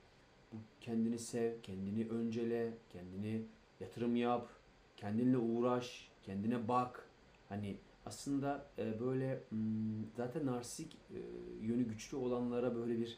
bu 0.53 0.57
kendini 0.81 1.19
sev, 1.19 1.61
kendini 1.61 2.09
öncele, 2.09 2.73
kendini 2.89 3.41
yatırım 3.79 4.15
yap, 4.15 4.49
kendinle 4.97 5.37
uğraş, 5.37 6.11
kendine 6.23 6.67
bak. 6.67 7.09
Hani 7.49 7.77
aslında 8.05 8.65
e, 8.77 8.99
böyle 8.99 9.43
hmm, 9.49 10.05
zaten 10.15 10.45
narsik 10.45 10.93
e, 10.93 11.19
yönü 11.61 11.83
güçlü 11.83 12.17
olanlara 12.17 12.75
böyle 12.75 12.99
bir 12.99 13.17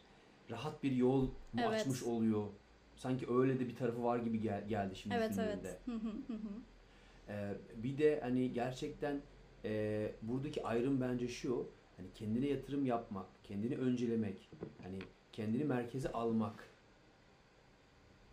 rahat 0.52 0.84
bir 0.84 0.92
yol 0.92 1.22
mu 1.24 1.32
Evet. 1.58 1.70
açmış 1.82 2.04
oluyor. 2.04 2.48
Sanki 2.96 3.26
öyle 3.34 3.60
de 3.60 3.68
bir 3.68 3.76
tarafı 3.76 4.04
var 4.04 4.18
gibi 4.20 4.42
gel- 4.42 4.68
geldi 4.68 4.96
şimdi 4.96 5.16
Evet 5.16 5.32
filminde. 5.32 5.80
evet. 5.88 6.02
Ee, 7.30 7.54
bir 7.76 7.98
de 7.98 8.20
hani 8.22 8.54
gerçekten 8.54 9.22
e, 9.66 10.12
buradaki 10.22 10.64
ayrım 10.64 11.02
bence 11.02 11.28
şu. 11.28 11.68
Hani 11.98 12.08
kendine 12.16 12.48
yatırım 12.48 12.86
yapmak, 12.86 13.26
kendini 13.44 13.78
öncelemek, 13.78 14.50
hani 14.84 15.00
kendini 15.32 15.64
merkeze 15.64 16.12
almak 16.12 16.70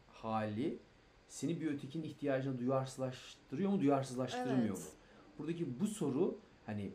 hali 0.08 0.78
seni 1.28 1.60
bir 1.60 1.70
ötekinin 1.74 2.04
ihtiyacına 2.04 2.58
duyarsızlaştırıyor 2.58 3.70
mu, 3.70 3.80
duyarsızlaştırmıyor 3.80 4.58
Evet. 4.58 4.70
mu? 4.70 4.84
Buradaki 5.38 5.80
bu 5.80 5.86
soru 5.86 6.38
hani 6.66 6.92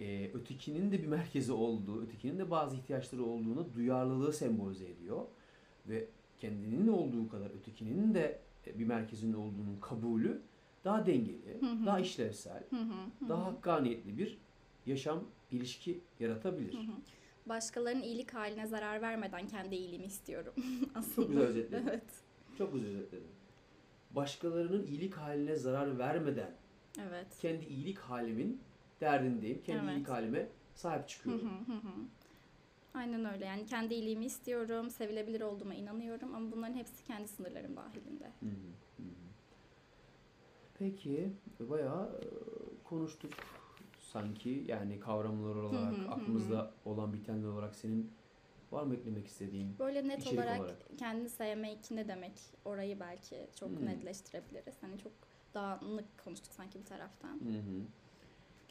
e, 0.00 0.30
ötekinin 0.34 0.92
de 0.92 1.02
bir 1.02 1.06
merkezi 1.06 1.52
olduğu, 1.52 2.02
ötekinin 2.02 2.38
de 2.38 2.50
bazı 2.50 2.76
ihtiyaçları 2.76 3.24
olduğunu 3.24 3.74
duyarlılığı 3.74 4.32
sembolize 4.32 4.88
ediyor 4.90 5.26
ve 5.86 6.08
kendinin 6.38 6.88
olduğu 6.88 7.28
kadar 7.28 7.50
ötekinin 7.50 8.14
de 8.14 8.38
e, 8.66 8.78
bir 8.78 8.84
merkezinin 8.84 9.32
olduğunun 9.34 9.78
kabulü 9.80 10.40
daha 10.84 11.06
dengeli, 11.06 11.60
Hı 11.60 11.66
hı. 11.66 11.86
daha 11.86 12.00
işlevsel, 12.00 12.62
Hı 12.70 12.76
hı 12.76 13.24
hı 13.24 13.28
daha 13.28 13.44
hakkaniyetli 13.44 14.18
bir 14.18 14.38
yaşam 14.86 15.24
ilişki 15.50 16.00
yaratabilir. 16.20 16.74
Hı 16.74 16.78
hı. 16.78 16.92
Başkalarının 17.46 18.02
iyilik 18.02 18.34
haline 18.34 18.66
zarar 18.66 19.02
vermeden 19.02 19.48
kendi 19.48 19.74
iyiliğimi 19.74 20.06
istiyorum 20.06 20.52
aslında. 20.94 21.16
Çok 21.16 21.28
güzel 21.28 21.42
özetledin. 21.46 21.86
Evet. 21.88 22.02
Çok 22.58 22.72
güzel 22.72 22.88
özetledin. 22.90 23.26
Başkalarının 24.10 24.86
iyilik 24.86 25.14
haline 25.14 25.56
zarar 25.56 25.98
vermeden 25.98 26.50
Evet. 27.08 27.26
kendi 27.40 27.64
iyilik 27.64 27.98
halimin 27.98 28.60
derdindeyim. 29.00 29.62
Kendi 29.62 29.82
Evet. 29.82 29.96
iyilik 29.96 30.08
halime 30.08 30.48
sahip 30.74 31.00
Hı 31.02 31.08
çıkıyorum. 31.08 31.48
hı 31.48 31.72
hı 31.72 31.76
hı. 31.78 32.08
Aynen 32.94 33.24
öyle. 33.24 33.44
Yani 33.44 33.66
kendi 33.66 33.94
iyiliğimi 33.94 34.24
istiyorum, 34.26 34.90
sevilebilir 34.90 35.40
olduğuma 35.40 35.74
inanıyorum 35.74 36.34
ama 36.34 36.52
bunların 36.52 36.74
hepsi 36.74 37.04
kendi 37.04 37.28
sınırlarım 37.28 37.76
dahilinde. 37.76 38.32
Hı 38.42 38.46
hı, 38.46 38.50
hı 38.96 39.02
hı. 39.02 39.26
Peki 40.78 41.32
bayağı 41.60 42.20
konuştuk 42.84 43.32
sanki 43.98 44.64
yani 44.68 45.00
kavramlar 45.00 45.54
olarak 45.56 45.94
hı, 45.94 46.02
hı 46.02 46.10
aklımızda 46.10 46.74
olan 46.84 47.12
bitenler 47.12 47.48
olarak 47.48 47.74
senin 47.74 48.12
var 48.72 48.82
mı 48.82 48.94
eklemek 48.94 49.26
istediğin? 49.26 49.76
Böyle 49.78 50.08
net 50.08 50.20
İçerik 50.20 50.38
olarak, 50.38 50.60
olarak. 50.60 50.98
kendini 50.98 51.28
sevmek 51.28 51.90
ne 51.90 52.08
demek 52.08 52.32
orayı 52.64 53.00
belki 53.00 53.50
çok 53.60 53.68
Hmm. 53.70 53.86
netleştirebiliriz. 53.86 54.82
Hani 54.82 54.98
çok 54.98 55.12
dağınık 55.54 56.18
konuştuk 56.24 56.52
sanki 56.52 56.78
bir 56.80 56.84
taraftan. 56.84 57.40
Hı 57.40 57.48
hı. 57.58 57.86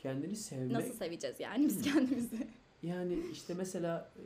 Kendini 0.05 0.35
sevmek 0.35 0.71
Nasıl 0.71 0.93
seveceğiz 0.93 1.39
yani 1.39 1.65
biz 1.65 1.75
Hmm. 1.75 1.83
kendimizi? 1.93 2.47
yani 2.83 3.19
işte 3.31 3.53
mesela 3.53 4.11
e, 4.17 4.23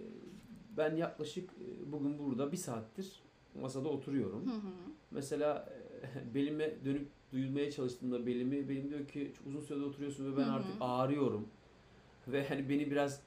ben 0.78 0.96
yaklaşık 0.96 1.50
e, 1.50 1.92
bugün 1.92 2.20
burada 2.20 2.52
bir 2.52 2.58
saattir 2.58 3.22
masada 3.62 3.90
oturuyorum. 3.90 4.46
Hı 4.46 4.56
hı. 4.56 4.72
Mesela 5.12 5.70
e, 6.04 6.34
belime 6.36 6.72
dönüp 6.86 7.08
duyulmaya 7.34 7.72
çalıştığımda 7.72 8.26
belimi 8.26 8.70
benim 8.70 8.90
diyor 8.90 9.08
ki 9.08 9.32
çok 9.38 9.48
uzun 9.48 9.60
sürede 9.62 9.84
oturuyorsun 9.84 10.32
ve 10.34 10.38
ben 10.38 10.44
Hı 10.44 10.48
hı. 10.48 10.52
artık 10.52 10.72
ağrıyorum. 10.82 11.48
Ve 12.28 12.48
hani 12.48 12.70
beni 12.70 12.92
biraz 12.92 13.22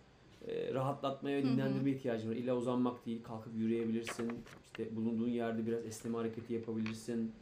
e, 0.49 0.75
rahatlatmaya 0.75 1.39
ve 1.39 1.43
dinlendirmeye 1.43 1.97
ihtiyacım 1.97 2.31
var. 2.31 2.37
İlla 2.37 2.57
uzanmak 2.57 3.07
değil, 3.07 3.23
kalkıp 3.23 3.55
yürüyebilirsin. 3.57 4.33
İşte 4.65 4.97
bulunduğun 4.97 5.29
yerde 5.29 5.67
biraz 5.67 5.87
esneme 5.87 6.17
hareketi 6.17 6.55
yapabilirsin. 6.55 7.33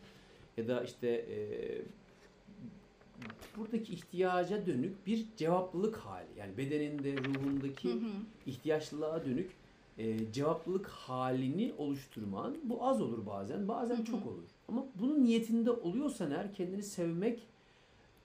Ya 0.57 0.69
da 0.69 0.83
işte 0.85 1.09
e, 1.09 1.37
buradaki 3.57 3.93
ihtiyaca 3.93 4.67
dönük 4.67 5.07
bir 5.07 5.27
cevaplılık 5.37 5.97
hali. 5.97 6.29
Yani 6.39 6.57
bedeninde, 6.57 7.17
ruhundaki 7.17 7.89
Hı 7.89 7.95
hı. 7.95 8.11
ihtiyaçlılığa 8.47 9.25
dönük 9.25 9.51
e, 9.99 10.33
cevaplılık 10.33 10.87
halini 10.87 11.75
oluşturman 11.79 12.57
bu 12.65 12.87
az 12.87 13.03
olur 13.03 13.27
bazen 13.27 13.69
bazen 13.69 13.97
Hı 13.97 14.01
hı. 14.01 14.05
çok 14.05 14.27
olur 14.27 14.45
ama 14.69 14.85
bunun 14.95 15.25
niyetinde 15.25 15.71
oluyorsan 15.71 16.31
eğer 16.31 16.55
kendini 16.55 16.83
sevmek 16.83 17.47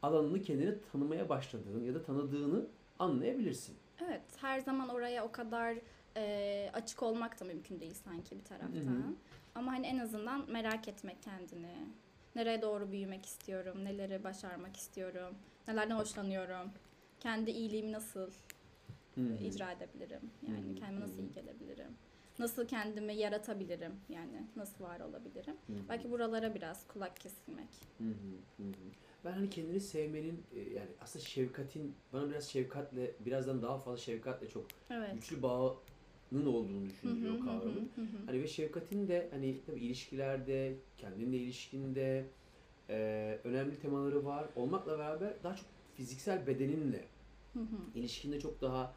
alanını 0.02 0.42
kendini 0.42 0.76
tanımaya 0.92 1.30
başladığın 1.30 1.84
ya 1.84 1.94
da 1.94 2.04
tanıdığını 2.04 2.66
anlayabilirsin. 3.00 3.76
Evet, 4.08 4.22
her 4.38 4.60
zaman 4.60 4.90
oraya 4.90 5.26
o 5.26 5.32
kadar 5.32 5.78
e, 6.18 6.70
açık 6.74 7.04
olmak 7.04 7.40
da 7.40 7.46
mümkün 7.46 7.80
değil 7.80 7.94
sanki 7.94 8.38
bir 8.40 8.44
taraftan. 8.44 8.76
Hı 8.76 8.90
hı. 8.90 9.14
Ama 9.56 9.72
hani 9.72 9.88
en 9.88 9.98
azından 9.98 10.52
merak 10.52 10.88
etmek 10.88 11.24
kendini. 11.24 11.76
Nereye 12.36 12.62
doğru 12.62 12.92
büyümek 12.92 13.26
istiyorum, 13.26 13.86
neleri 13.86 14.24
başarmak 14.24 14.78
istiyorum, 14.78 15.36
nelerden 15.68 15.96
hoşlanıyorum, 15.96 16.70
kendi 17.20 17.52
iyiliğimi 17.52 17.92
nasıl 17.92 18.32
hı. 19.16 19.22
icra 19.44 19.72
edebilirim, 19.72 20.32
yani 20.48 20.72
hı, 20.72 20.76
kendime 20.76 21.02
nasıl 21.02 21.20
iyi 21.20 21.32
gelebilirim, 21.32 21.92
nasıl 22.40 22.68
kendimi 22.68 23.16
yaratabilirim, 23.16 23.92
yani 24.10 24.48
nasıl 24.56 24.84
var 24.84 25.00
olabilirim. 25.00 25.56
Hı. 25.68 25.74
Belki 25.90 26.12
buralara 26.12 26.56
biraz 26.56 26.88
kulak 26.88 27.20
kesilmek. 27.20 27.70
Hı 27.98 28.04
hı. 28.04 28.64
Ben 29.26 29.32
hani 29.32 29.50
kendini 29.50 29.80
sevmenin 29.80 30.44
e, 30.56 30.60
yani 30.60 30.90
aslında 31.02 31.26
şefkatin 31.26 31.96
bana 32.14 32.30
biraz 32.30 32.44
şefkatle 32.44 33.12
birazdan 33.20 33.62
daha 33.62 33.78
fazla 33.78 33.98
şefkatle 33.98 34.50
çok 34.50 34.66
Evet. 34.90 35.14
güçlü 35.14 35.42
bağının 35.42 35.76
olduğunu 36.46 36.86
Hı 36.86 36.90
düşündüğü 36.90 37.30
hı, 37.30 38.02
hı. 38.02 38.06
Hani 38.26 38.42
ve 38.42 38.48
şefkatin 38.48 39.08
de 39.08 39.28
hani 39.32 39.56
tabii 39.66 39.80
ilişkilerde, 39.80 40.76
kendinle 40.98 41.38
ilişkinde 41.38 42.26
e, 42.90 43.40
önemli 43.44 43.80
temaları 43.80 44.26
var. 44.26 44.46
Olmakla 44.56 45.00
beraber 45.00 45.34
daha 45.44 45.56
çok 45.56 45.66
fiziksel 45.96 46.48
bedeninle 46.48 47.06
Hı 47.54 47.60
hı. 47.60 47.78
ilişkinde 47.96 48.40
çok 48.40 48.62
daha 48.62 48.94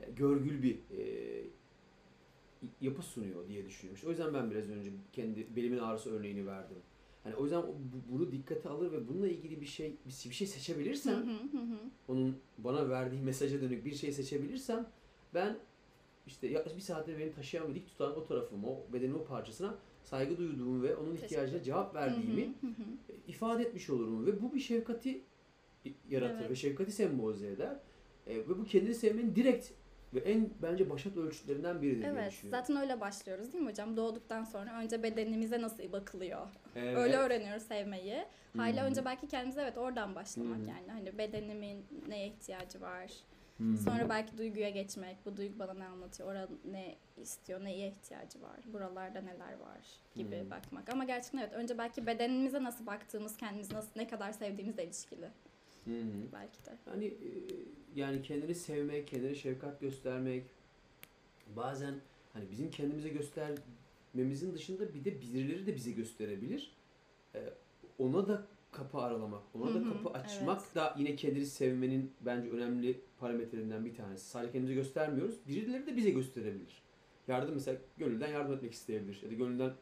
e, 0.00 0.10
görgül 0.10 0.62
bir 0.62 0.74
e, 0.74 1.44
yapı 2.80 3.02
sunuyor 3.02 3.48
diye 3.48 3.66
düşünüyorum. 3.66 3.94
İşte 3.94 4.06
o 4.06 4.10
yüzden 4.10 4.34
ben 4.34 4.50
biraz 4.50 4.70
önce 4.70 4.90
kendi 5.12 5.56
belimin 5.56 5.78
ağrısı 5.78 6.10
örneğini 6.10 6.46
verdim. 6.46 6.76
Hani 7.24 7.34
o 7.34 7.44
yüzden 7.44 7.62
bunu 8.12 8.32
dikkate 8.32 8.68
alır 8.68 8.92
ve 8.92 9.08
bununla 9.08 9.28
ilgili 9.28 9.60
bir 9.60 9.66
şey 9.66 9.96
bir 10.06 10.30
bir 10.30 10.34
şey 10.34 10.46
seçebilirsem 10.46 11.16
hı 11.16 11.58
hı 11.58 11.62
hı. 11.62 11.78
onun 12.08 12.36
bana 12.58 12.88
verdiği 12.88 13.22
mesaja 13.22 13.60
dönük 13.60 13.84
bir 13.84 13.94
şey 13.94 14.12
seçebilirsem 14.12 14.86
ben 15.34 15.56
işte 16.26 16.46
yaklaşık 16.46 16.78
bir 16.78 16.82
saattir 16.82 17.18
beni 17.18 17.32
taşıyan 17.32 17.68
ve 17.70 17.74
dik 17.74 17.86
tutan 17.86 18.16
o 18.16 18.24
tarafıma, 18.24 18.68
o 18.68 18.86
bedenimin 18.92 19.18
o 19.18 19.24
parçasına 19.24 19.74
saygı 20.04 20.38
duyduğumu 20.38 20.82
ve 20.82 20.96
onun 20.96 21.14
ihtiyacına 21.14 21.62
cevap 21.62 21.94
verdiğimi 21.94 22.42
Hı 22.42 22.66
hı 22.66 22.66
hı 22.66 22.82
hı. 22.82 23.14
ifade 23.28 23.62
etmiş 23.62 23.90
olurum 23.90 24.26
ve 24.26 24.42
bu 24.42 24.54
bir 24.54 24.60
şefkati 24.60 25.20
yaratır 26.10 26.40
Evet. 26.40 26.50
ve 26.50 26.54
şefkati 26.54 26.92
sembolize 26.92 27.48
eder. 27.48 27.76
E, 28.26 28.36
ve 28.36 28.48
bu 28.48 28.64
kendini 28.64 28.94
sevmenin 28.94 29.36
direkt 29.36 29.70
ve 30.14 30.18
en 30.18 30.50
bence 30.62 30.90
başat 30.90 31.16
ölçütlerinden 31.16 31.82
biridir 31.82 32.02
diye 32.02 32.12
Evet, 32.12 32.30
düşünüyorum. 32.32 32.60
zaten 32.60 32.82
öyle 32.82 33.00
başlıyoruz 33.00 33.52
değil 33.52 33.64
mi 33.64 33.70
hocam? 33.70 33.96
Doğduktan 33.96 34.44
sonra 34.44 34.80
önce 34.82 35.02
bedenimize 35.02 35.62
nasıl 35.62 35.92
bakılıyor? 35.92 36.46
Evet. 36.76 36.96
Öyle 36.96 37.16
öğreniyoruz 37.16 37.62
sevmeyi. 37.62 38.24
Hala 38.56 38.82
hı. 38.82 38.86
önce 38.86 39.04
belki 39.04 39.28
kendimize 39.28 39.62
evet 39.62 39.78
oradan 39.78 40.14
başlamak 40.14 40.58
hı. 40.58 40.68
yani. 40.68 40.90
Hani 40.90 41.18
bedenimin 41.18 41.84
neye 42.08 42.26
ihtiyacı 42.26 42.80
var? 42.80 43.10
Sonra 43.84 44.08
belki 44.08 44.38
duyguya 44.38 44.70
geçmek. 44.70 45.16
Bu 45.26 45.36
duygu 45.36 45.58
bana 45.58 45.74
ne 45.74 45.86
anlatıyor? 45.86 46.28
Orada 46.28 46.48
ne 46.70 46.96
istiyor? 47.16 47.64
Neye 47.64 47.88
ihtiyacı 47.88 48.42
var? 48.42 48.60
Buralarda 48.72 49.20
neler 49.20 49.52
var? 49.52 49.80
Gibi 50.14 50.40
Hı. 50.40 50.50
bakmak. 50.50 50.88
Ama 50.88 51.04
gerçekten 51.04 51.38
evet 51.38 51.52
önce 51.52 51.78
belki 51.78 52.06
bedenimize 52.06 52.62
nasıl 52.62 52.86
baktığımız, 52.86 53.36
kendimizi 53.36 53.74
nasıl 53.74 53.90
ne 53.96 54.08
kadar 54.08 54.32
sevdiğimizle 54.32 54.84
ilişkili 54.84 55.26
hı. 55.84 55.92
belki 56.32 56.64
de. 56.64 56.70
Yani 56.86 57.04
e, 57.06 57.30
yani 57.94 58.22
kendini 58.22 58.54
sevmek, 58.54 59.08
kendine 59.08 59.34
şefkat 59.34 59.80
göstermek 59.80 60.44
bazen 61.56 61.94
hani 62.32 62.50
bizim 62.50 62.70
kendimize 62.70 63.08
göstermemizin 63.08 64.54
dışında 64.54 64.94
bir 64.94 65.04
de 65.04 65.20
birileri 65.20 65.66
de 65.66 65.74
bize 65.76 65.90
gösterebilir. 65.90 66.72
E, 67.34 67.40
ona 67.98 68.28
da 68.28 68.46
kapı 68.72 68.98
aralamak, 68.98 69.42
ona 69.54 69.74
da 69.74 69.84
kapı 69.84 70.18
açmak 70.18 70.62
evet. 70.64 70.74
da 70.74 70.94
yine 70.98 71.16
kendini 71.16 71.46
sevmenin 71.46 72.12
bence 72.20 72.50
önemli 72.50 73.00
parametrelerinden 73.18 73.84
bir 73.84 73.94
tanesi. 73.94 74.26
Sadece 74.26 74.52
kendimize 74.52 74.74
göstermiyoruz. 74.74 75.48
Birileri 75.48 75.86
de 75.86 75.96
bize 75.96 76.10
gösterebilir. 76.10 76.82
Yardım 77.28 77.54
mesela 77.54 77.78
gönülden 77.96 78.28
yardım 78.28 78.54
etmek 78.54 78.72
isteyebilir 78.72 79.22
ya 79.22 79.30
da 79.30 79.34
gönülden 79.34 79.72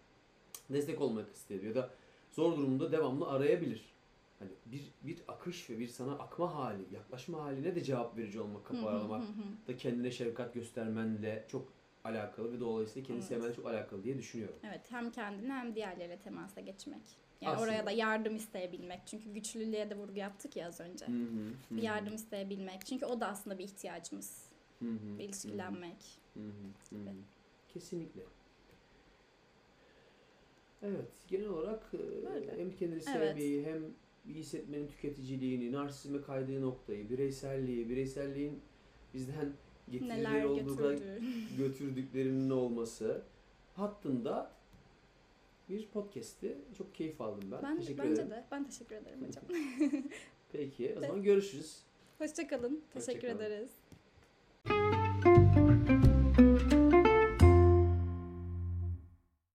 destek 0.71 1.01
olmak 1.01 1.35
isteyebilir 1.35 1.69
ya 1.69 1.75
da 1.75 1.91
zor 2.33 2.57
durumda 2.57 2.93
devamlı 2.93 3.29
arayabilir. 3.29 3.95
Hani 4.39 4.51
bir 4.67 4.91
bir 5.03 5.19
akış 5.29 5.71
ve 5.71 5.79
bir 5.79 5.89
sana 5.89 6.13
akma 6.13 6.55
hali, 6.55 6.83
yaklaşma 6.95 7.43
haline 7.43 7.75
de 7.75 7.85
cevap 7.85 8.17
verici 8.17 8.41
olmak, 8.41 8.65
kapı 8.65 8.89
aralamak 8.89 9.25
da 9.69 9.77
kendine 9.77 10.11
şefkat 10.11 10.55
göstermenle 10.55 11.45
çok 11.49 11.73
alakalı 12.05 12.53
ve 12.53 12.61
dolayısıyla 12.61 13.07
kendi 13.07 13.19
Evet. 13.19 13.29
sevmenle 13.29 13.55
çok 13.55 13.67
alakalı 13.67 14.05
diye 14.05 14.19
düşünüyorum. 14.19 14.57
Evet 14.63 14.81
hem 14.91 15.11
kendine 15.11 15.53
hem 15.53 15.75
diğerleriyle 15.75 16.19
temasa 16.19 16.61
geçmek. 16.61 17.03
Yani 17.41 17.53
Aslında. 17.55 17.71
oraya 17.71 17.87
da 17.87 17.91
yardım 17.91 18.37
isteyebilmek. 18.37 19.01
Çünkü 19.07 19.33
güçlülüğe 19.33 19.91
de 19.91 19.97
vurgu 19.97 20.19
yaptık 20.19 20.57
ya 20.57 20.69
az 20.69 20.81
önce. 20.81 21.07
Hı 21.07 21.13
hı, 21.13 21.77
Bir 21.77 21.83
yardım 21.83 22.15
isteyebilmek. 22.15 22.87
Çünkü 22.87 23.07
o 23.07 23.21
da 23.21 23.27
aslında 23.27 23.59
bir 23.59 23.65
ihtiyacımız. 23.65 24.49
hı 24.79 24.89
hı, 24.91 25.19
Bir 25.19 25.25
ilişkilenmek. 25.25 26.19
hı 26.35 26.41
hı, 26.41 26.97
hı. 26.97 27.15
Kesinlikle. 27.69 28.23
Evet, 30.83 31.11
genel 31.29 31.49
olarak 31.49 31.91
e, 31.95 31.99
Böyle. 32.27 32.59
hem 32.59 32.71
kendini 32.77 32.95
Evet. 32.95 33.05
sevmeyi 33.05 33.65
hem 33.67 33.85
iyi 34.27 34.35
hissetmenin 34.35 34.89
tüketiciliğini, 34.89 35.73
narsizme 35.73 36.21
kaydığı 36.23 36.61
noktayı, 36.63 37.11
bireyselliği, 37.11 37.89
bireyselliğin 37.89 38.61
bizden 39.15 39.53
getirileri 39.91 40.19
Neler 40.25 40.45
olduğu 40.45 40.77
kadar 40.77 40.93
götürdü. 40.93 41.21
götürdüklerinin 41.59 42.51
olması 42.51 43.23
hattında 43.75 44.53
bir 45.71 45.89
podcast'i 45.89 46.59
çok 46.79 46.95
keyif 46.95 47.21
aldım 47.21 47.51
ben. 47.53 47.63
Ben, 47.63 47.77
Teşekkür 47.79 47.99
bence 48.03 48.13
ederim. 48.13 48.31
de. 48.31 48.45
Ben 48.51 48.65
teşekkür 48.69 48.97
ederim 48.97 49.27
hocam. 49.27 49.45
Peki 50.53 50.95
o 50.99 51.01
zaman 51.01 51.23
görüşürüz. 51.23 51.83
Hoşçakalın. 52.19 52.85
Teşekkür 52.93 53.13
Hoşça 53.15 53.29
kalın. 53.29 53.41
ederiz. 53.47 53.71